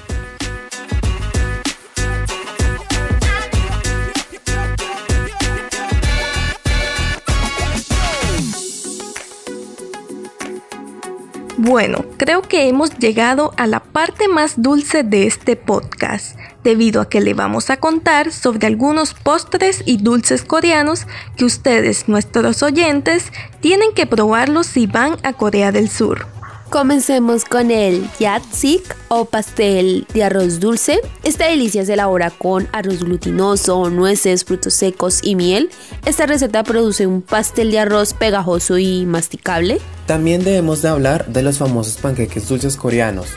Bueno, 11.66 12.04
creo 12.18 12.42
que 12.42 12.68
hemos 12.68 12.98
llegado 12.98 13.54
a 13.56 13.68
la 13.68 13.80
parte 13.80 14.28
más 14.28 14.62
dulce 14.62 15.04
de 15.04 15.28
este 15.28 15.56
podcast, 15.56 16.38
debido 16.62 17.00
a 17.00 17.08
que 17.08 17.22
le 17.22 17.34
vamos 17.34 17.70
a 17.70 17.78
contar 17.78 18.34
sobre 18.34 18.68
algunos 18.68 19.14
postres 19.14 19.82
y 19.86 19.96
dulces 19.96 20.44
coreanos 20.44 21.08
que 21.38 21.46
ustedes, 21.46 22.10
nuestros 22.10 22.62
oyentes, 22.64 23.32
tienen 23.62 23.94
que 23.94 24.06
probarlos 24.06 24.68
si 24.68 24.88
van 24.88 25.16
a 25.24 25.32
Corea 25.32 25.72
del 25.72 25.88
Sur. 25.88 26.28
Comencemos 26.74 27.46
con 27.46 27.70
el 27.70 28.10
yatsik 28.20 28.98
o 29.10 29.26
pastel 29.26 30.08
de 30.12 30.24
arroz 30.24 30.60
dulce. 30.60 31.02
Esta 31.22 31.46
delicia 31.46 31.86
se 31.86 31.94
elabora 31.94 32.32
con 32.32 32.68
arroz 32.72 33.04
glutinoso, 33.04 33.92
nueces, 33.92 34.44
frutos 34.44 34.74
secos 34.74 35.20
y 35.22 35.36
miel. 35.36 35.70
Esta 36.04 36.26
receta 36.26 36.64
produce 36.64 37.06
un 37.06 37.22
pastel 37.22 37.70
de 37.70 37.78
arroz 37.78 38.16
pegajoso 38.16 38.80
y 38.80 39.06
masticable. 39.06 39.80
También 40.08 40.44
debemos 40.44 40.82
de 40.82 40.90
hablar 40.90 41.28
de 41.28 41.44
los 41.44 41.60
famosos 41.60 41.98
panqueques 41.98 42.50
dulces 42.50 42.76
coreanos. 42.76 43.28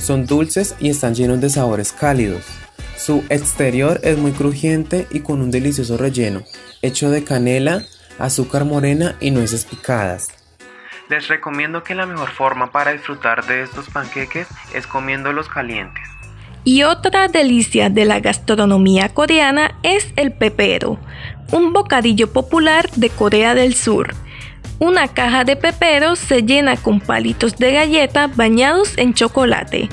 Son 0.00 0.24
dulces 0.24 0.76
y 0.78 0.88
están 0.88 1.16
llenos 1.16 1.40
de 1.40 1.50
sabores 1.50 1.90
cálidos. 1.90 2.44
Su 2.96 3.24
exterior 3.30 3.98
es 4.04 4.16
muy 4.16 4.30
crujiente 4.30 5.08
y 5.10 5.20
con 5.20 5.40
un 5.40 5.50
delicioso 5.50 5.96
relleno, 5.96 6.44
hecho 6.82 7.10
de 7.10 7.24
canela, 7.24 7.84
azúcar 8.20 8.64
morena 8.64 9.16
y 9.20 9.32
nueces 9.32 9.64
picadas. 9.64 10.28
Les 11.08 11.28
recomiendo 11.28 11.84
que 11.84 11.94
la 11.94 12.06
mejor 12.06 12.30
forma 12.30 12.72
para 12.72 12.92
disfrutar 12.92 13.46
de 13.46 13.62
estos 13.62 13.88
panqueques 13.90 14.48
es 14.74 14.86
comiéndolos 14.86 15.48
calientes. 15.48 16.02
Y 16.64 16.82
otra 16.82 17.28
delicia 17.28 17.90
de 17.90 18.04
la 18.04 18.18
gastronomía 18.18 19.10
coreana 19.10 19.76
es 19.84 20.12
el 20.16 20.32
pepero, 20.32 20.98
un 21.52 21.72
bocadillo 21.72 22.32
popular 22.32 22.90
de 22.96 23.08
Corea 23.10 23.54
del 23.54 23.74
Sur. 23.74 24.14
Una 24.80 25.06
caja 25.06 25.44
de 25.44 25.54
peperos 25.54 26.18
se 26.18 26.42
llena 26.42 26.76
con 26.76 27.00
palitos 27.00 27.56
de 27.56 27.72
galleta 27.72 28.26
bañados 28.26 28.98
en 28.98 29.14
chocolate. 29.14 29.88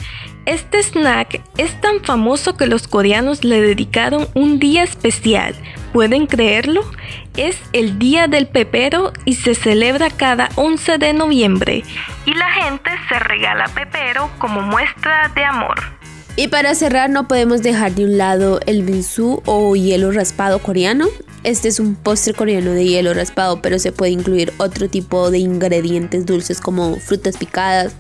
Este 0.45 0.84
snack 0.84 1.41
es 1.58 1.79
tan 1.79 2.03
famoso 2.03 2.58
que 2.58 2.67
los 2.67 2.89
coreanos 2.89 3.45
le 3.45 3.62
dedicaron 3.62 4.27
un 4.34 4.60
día 4.60 4.84
especial. 4.84 5.56
¿Pueden 5.93 6.27
creerlo? 6.27 6.82
Es 7.38 7.58
el 7.71 7.97
Día 7.97 8.27
del 8.27 8.47
Pepero 8.47 9.13
y 9.23 9.36
se 9.36 9.56
celebra 9.56 10.10
cada 10.10 10.49
11 10.56 10.97
de 10.97 11.13
noviembre. 11.13 11.84
Y 12.25 12.34
la 12.34 12.51
gente 12.51 12.91
se 13.08 13.19
regala 13.19 13.69
pepero 13.73 14.29
como 14.38 14.62
muestra 14.62 15.32
de 15.34 15.45
amor. 15.45 15.75
Y 16.36 16.49
para 16.49 16.75
cerrar 16.75 17.10
no 17.10 17.27
podemos 17.27 17.63
dejar 17.63 17.93
de 17.93 18.03
un 18.03 18.17
lado 18.17 18.60
el 18.65 18.84
binsu 18.84 19.41
o 19.45 19.75
hielo 19.77 20.12
raspado 20.12 20.60
coreano. 20.60 21.08
Este 21.43 21.69
es 21.69 21.79
un 21.79 21.95
postre 21.95 22.34
coreano 22.34 22.71
de 22.71 22.84
hielo 22.84 23.13
raspado, 23.13 23.62
pero 23.62 23.79
se 23.79 23.93
puede 23.93 24.12
incluir 24.12 24.51
otro 24.58 24.89
tipo 24.89 25.32
de 25.32 25.38
ingredientes 25.38 26.25
dulces 26.25 26.60
como 26.60 26.97
frutas 26.97 27.38
picadas, 27.38 27.95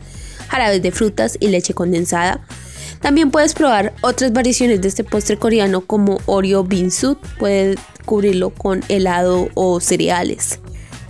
jarabes 0.53 0.83
de 0.83 0.91
frutas 0.91 1.35
y 1.39 1.47
leche 1.47 1.73
condensada. 1.73 2.45
También 3.01 3.31
puedes 3.31 3.53
probar 3.55 3.93
otras 4.01 4.31
variaciones 4.31 4.81
de 4.81 4.87
este 4.87 5.03
postre 5.03 5.37
coreano 5.37 5.81
como 5.81 6.19
Oreo 6.27 6.63
Binsu, 6.63 7.17
puedes 7.39 7.77
cubrirlo 8.05 8.51
con 8.51 8.83
helado 8.87 9.49
o 9.55 9.79
cereales. 9.79 10.59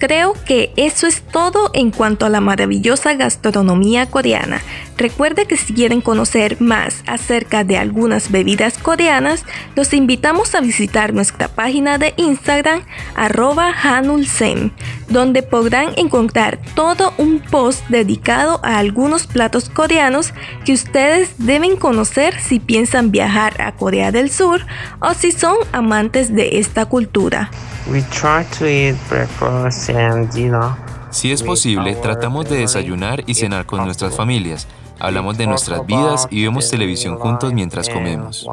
Creo 0.04 0.34
que 0.46 0.74
eso 0.76 1.08
es 1.08 1.22
todo 1.22 1.72
en 1.74 1.89
cuanto 1.89 2.26
a 2.26 2.30
la 2.30 2.42
maravillosa 2.42 3.13
gastronomía 3.13 4.06
coreana. 4.06 4.62
Recuerde 4.98 5.46
que 5.46 5.56
si 5.56 5.74
quieren 5.74 6.02
conocer 6.02 6.60
más 6.60 7.06
acerca 7.08 7.63
de 7.63 7.78
algunas 7.78 8.30
bebidas 8.30 8.78
coreanas, 8.78 9.46
los 9.78 9.94
invitamos 9.94 10.56
a 10.56 10.60
visitar 10.60 11.13
nuestra 11.13 11.48
página 11.48 12.00
de 12.00 12.13
Instagram 12.18 12.82
arroba 13.16 13.72
hanulsem, 13.82 14.72
donde 15.08 15.42
podrán 15.42 15.94
encontrar 15.96 16.60
todo 16.76 17.13
un 17.18 17.39
post 17.39 17.88
dedicado 17.88 18.60
a 18.62 18.80
algunos 18.80 19.26
platos 19.26 19.70
coreanos 19.70 20.34
que 20.66 20.74
ustedes 20.74 21.36
deben 21.38 21.78
conocer 21.78 22.38
si 22.42 22.60
piensan 22.60 23.10
viajar 23.10 23.62
a 23.62 23.72
Corea 23.72 24.12
del 24.12 24.30
Sur 24.30 24.66
o 25.00 25.13
si 25.13 25.32
son 25.32 25.56
amantes 25.72 26.36
de 26.36 26.60
esta 26.60 26.88
cultura. 26.88 27.50
Si 31.12 31.32
es 31.32 31.43
posible, 31.43 31.96
tratamos 31.96 32.50
de 32.50 32.58
desayunar 32.58 33.24
y 33.28 33.36
cenar 33.36 33.65
con 33.65 33.84
nuestras 33.84 34.15
familias. 34.15 34.67
Hablamos 35.00 35.38
de 35.38 35.48
nuestras 35.48 35.86
vidas 35.86 36.28
y 36.32 36.43
vemos 36.43 36.69
televisión 36.69 37.17
juntos 37.17 37.52
mientras 37.54 37.89
comemos. 37.89 38.48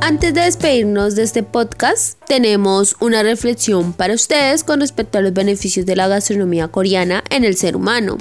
Antes 0.00 0.34
de 0.34 0.40
despedirnos 0.42 1.14
de 1.14 1.22
este 1.22 1.44
podcast, 1.44 2.20
tenemos 2.26 2.96
una 3.00 3.22
reflexión 3.22 3.92
para 3.92 4.14
ustedes 4.14 4.64
con 4.64 4.80
respecto 4.80 5.18
a 5.18 5.20
los 5.20 5.32
beneficios 5.32 5.86
de 5.86 5.94
la 5.94 6.08
gastronomía 6.08 6.68
coreana 6.68 7.22
en 7.30 7.44
el 7.44 7.56
ser 7.56 7.76
humano. 7.76 8.18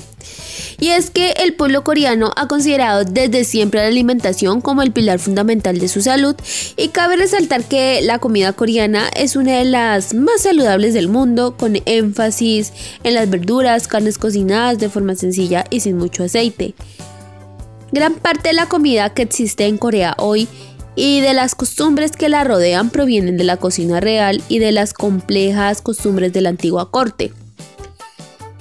Y 0.82 0.90
es 0.90 1.12
que 1.12 1.34
el 1.34 1.54
pueblo 1.54 1.84
coreano 1.84 2.32
ha 2.36 2.48
considerado 2.48 3.06
desde 3.06 3.44
siempre 3.44 3.82
la 3.82 3.88
alimentación 3.88 4.62
como 4.62 4.82
el 4.82 4.92
pilar 4.92 5.20
fundamental 5.20 5.78
de 5.78 5.88
su 5.88 6.02
salud 6.02 6.36
y 6.76 6.88
cabe 6.88 7.18
resaltar 7.18 7.64
que 7.64 8.02
la 8.02 8.18
comida 8.18 8.52
coreana 8.54 9.08
es 9.16 9.36
una 9.36 9.60
de 9.60 9.66
las 9.66 10.16
más 10.16 10.42
saludables 10.42 10.96
del 10.96 11.08
mundo 11.08 11.56
con 11.56 11.78
énfasis 11.86 12.74
en 13.04 13.14
las 13.14 13.30
verduras, 13.30 13.88
carnes 13.88 14.18
cocinadas 14.18 14.80
de 14.80 14.90
forma 14.90 15.14
sencilla 15.14 15.66
y 15.70 15.82
sin 15.82 16.00
mucho 16.00 16.24
aceite. 16.24 16.74
Gran 17.92 18.16
parte 18.16 18.50
de 18.50 18.56
la 18.56 18.66
comida 18.66 19.14
que 19.14 19.22
existe 19.22 19.68
en 19.68 19.78
Corea 19.78 20.16
hoy 20.18 20.48
y 20.96 21.22
de 21.22 21.36
las 21.36 21.54
costumbres 21.54 22.14
que 22.14 22.28
la 22.28 22.44
rodean 22.44 22.90
provienen 22.90 23.38
de 23.38 23.44
la 23.44 23.58
cocina 23.58 24.00
real 24.00 24.42
y 24.50 24.58
de 24.58 24.72
las 24.72 24.94
complejas 24.94 25.84
costumbres 25.84 26.34
de 26.34 26.42
la 26.42 26.50
antigua 26.50 26.90
corte. 26.90 27.32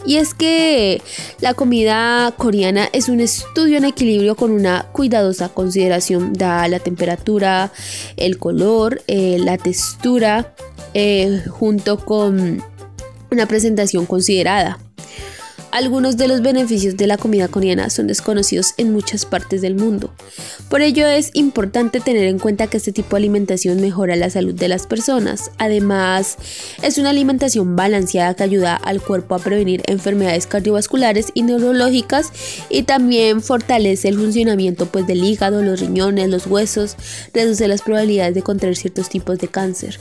Y 0.05 0.17
es 0.17 0.35
que 0.35 1.03
la 1.41 1.55
comida 1.55 2.33
coreana 2.37 2.89
es 2.93 3.09
un 3.09 3.21
estudio 3.21 3.79
en 3.79 3.85
equilibrio 3.85 4.35
con 4.35 4.51
una 4.51 4.87
cuidadosa 4.93 5.51
consideración 5.51 6.33
da 6.33 6.67
la 6.69 6.79
temperatura, 6.79 7.71
el 8.17 8.39
color, 8.39 9.03
eh, 9.07 9.39
la 9.39 9.59
textura, 9.59 10.55
eh, 10.95 11.43
junto 11.49 12.05
con 12.05 12.63
una 13.31 13.47
presentación 13.47 14.07
considerada. 14.07 14.79
Algunos 15.73 16.17
de 16.17 16.27
los 16.27 16.43
beneficios 16.43 16.97
de 16.97 17.07
la 17.07 17.17
comida 17.17 17.47
coreana 17.47 17.91
son 17.91 18.09
desconocidos 18.09 18.75
en 18.77 18.93
muchas 18.93 19.25
partes 19.25 19.63
del 19.63 19.77
mundo. 19.77 20.13
Por 20.69 20.83
ello 20.83 21.07
es 21.07 21.31
importante 21.33 22.01
tener 22.01 22.25
en 22.25 22.41
cuenta 22.41 22.67
que 22.67 22.79
este 22.79 22.91
tipo 22.91 23.11
de 23.11 23.19
alimentación 23.19 23.81
mejora 23.81 24.17
la 24.17 24.31
salud 24.31 24.55
de 24.55 24.67
las 24.67 24.89
personas. 24.89 25.53
Además, 25.59 26.39
es 26.83 26.99
una 26.99 27.11
alimentación 27.11 27.77
balanceada 27.77 28.35
que 28.35 28.43
ayuda 28.43 28.75
al 28.75 29.01
cuerpo 29.01 29.37
a 29.37 29.39
prevenir 29.39 29.83
enfermedades 29.87 30.49
cardiovasculares 30.49 31.29
y 31.35 31.43
neurológicas 31.43 32.33
y 32.69 32.83
también 32.83 33.41
fortalece 33.41 34.09
el 34.09 34.19
funcionamiento 34.19 34.87
pues, 34.87 35.07
del 35.07 35.23
hígado, 35.23 35.63
los 35.63 35.79
riñones, 35.79 36.29
los 36.29 36.49
huesos, 36.49 36.97
reduce 37.33 37.69
las 37.69 37.83
probabilidades 37.83 38.35
de 38.35 38.43
contraer 38.43 38.77
ciertos 38.77 39.09
tipos 39.09 39.39
de 39.39 39.47
cáncer. 39.47 39.99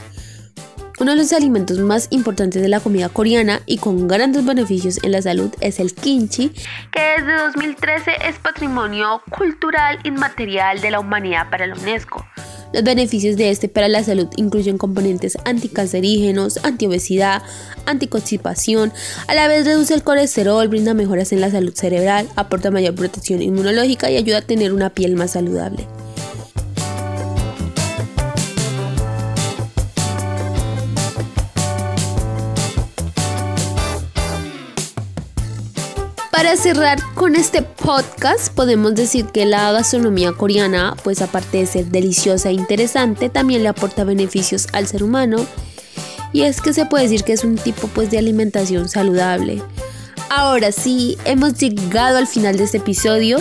Uno 0.99 1.11
de 1.11 1.17
los 1.17 1.31
alimentos 1.31 1.79
más 1.79 2.07
importantes 2.09 2.61
de 2.61 2.67
la 2.67 2.81
comida 2.81 3.07
coreana 3.07 3.61
y 3.65 3.77
con 3.77 4.09
grandes 4.09 4.43
beneficios 4.43 4.99
en 5.01 5.13
la 5.13 5.21
salud 5.21 5.49
es 5.61 5.79
el 5.79 5.93
kimchi, 5.95 6.49
que 6.91 6.99
desde 7.17 7.37
2013 7.37 8.11
es 8.27 8.37
patrimonio 8.37 9.21
cultural 9.37 9.99
inmaterial 10.03 10.81
de 10.81 10.91
la 10.91 10.99
humanidad 10.99 11.49
para 11.49 11.67
la 11.67 11.75
UNESCO. 11.75 12.25
Los 12.73 12.83
beneficios 12.83 13.37
de 13.37 13.49
este 13.49 13.69
para 13.69 13.87
la 13.87 14.03
salud 14.03 14.27
incluyen 14.35 14.77
componentes 14.77 15.37
anticancerígenos, 15.45 16.59
antiobesidad, 16.65 17.43
anticonstipación, 17.85 18.91
a 19.27 19.33
la 19.35 19.47
vez 19.47 19.65
reduce 19.65 19.93
el 19.93 20.03
colesterol, 20.03 20.67
brinda 20.67 20.93
mejoras 20.93 21.31
en 21.31 21.39
la 21.39 21.49
salud 21.49 21.73
cerebral, 21.73 22.27
aporta 22.35 22.71
mayor 22.71 22.95
protección 22.95 23.41
inmunológica 23.41 24.11
y 24.11 24.17
ayuda 24.17 24.39
a 24.39 24.41
tener 24.41 24.73
una 24.73 24.89
piel 24.89 25.15
más 25.15 25.31
saludable. 25.31 25.87
Para 36.39 36.55
cerrar 36.55 36.99
con 37.15 37.35
este 37.35 37.61
podcast, 37.61 38.53
podemos 38.53 38.95
decir 38.95 39.25
que 39.25 39.45
la 39.45 39.73
gastronomía 39.73 40.31
coreana, 40.31 40.95
pues 41.03 41.21
aparte 41.21 41.57
de 41.57 41.65
ser 41.65 41.87
deliciosa 41.87 42.47
e 42.47 42.53
interesante, 42.53 43.27
también 43.27 43.61
le 43.61 43.67
aporta 43.67 44.05
beneficios 44.05 44.69
al 44.71 44.87
ser 44.87 45.03
humano. 45.03 45.45
Y 46.31 46.43
es 46.43 46.61
que 46.61 46.71
se 46.71 46.85
puede 46.85 47.03
decir 47.03 47.25
que 47.25 47.33
es 47.33 47.43
un 47.43 47.57
tipo 47.57 47.89
pues 47.89 48.09
de 48.09 48.19
alimentación 48.19 48.87
saludable. 48.87 49.61
Ahora 50.29 50.71
sí, 50.71 51.17
hemos 51.25 51.55
llegado 51.55 52.17
al 52.17 52.25
final 52.25 52.55
de 52.55 52.63
este 52.63 52.77
episodio. 52.77 53.39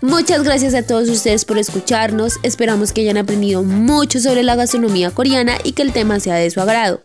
Muchas 0.00 0.42
gracias 0.42 0.74
a 0.74 0.84
todos 0.84 1.08
ustedes 1.08 1.44
por 1.44 1.56
escucharnos. 1.56 2.40
Esperamos 2.42 2.92
que 2.92 3.02
hayan 3.02 3.18
aprendido 3.18 3.62
mucho 3.62 4.18
sobre 4.18 4.42
la 4.42 4.56
gastronomía 4.56 5.12
coreana 5.12 5.56
y 5.62 5.70
que 5.70 5.82
el 5.82 5.92
tema 5.92 6.18
sea 6.18 6.34
de 6.34 6.50
su 6.50 6.60
agrado. 6.60 7.00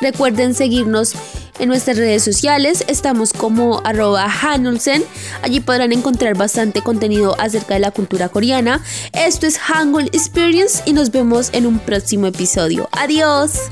Recuerden 0.00 0.54
seguirnos 0.54 1.14
en 1.58 1.68
nuestras 1.68 1.96
redes 1.96 2.22
sociales 2.22 2.84
estamos 2.88 3.32
como 3.32 3.80
arroba 3.84 4.24
Hanulsen. 4.24 5.04
Allí 5.42 5.60
podrán 5.60 5.92
encontrar 5.92 6.36
bastante 6.36 6.82
contenido 6.82 7.36
acerca 7.38 7.74
de 7.74 7.80
la 7.80 7.90
cultura 7.90 8.28
coreana. 8.28 8.82
Esto 9.12 9.46
es 9.46 9.58
Hangul 9.58 10.06
Experience 10.06 10.82
y 10.86 10.92
nos 10.92 11.10
vemos 11.10 11.50
en 11.52 11.66
un 11.66 11.78
próximo 11.78 12.26
episodio. 12.26 12.88
Adiós. 12.92 13.70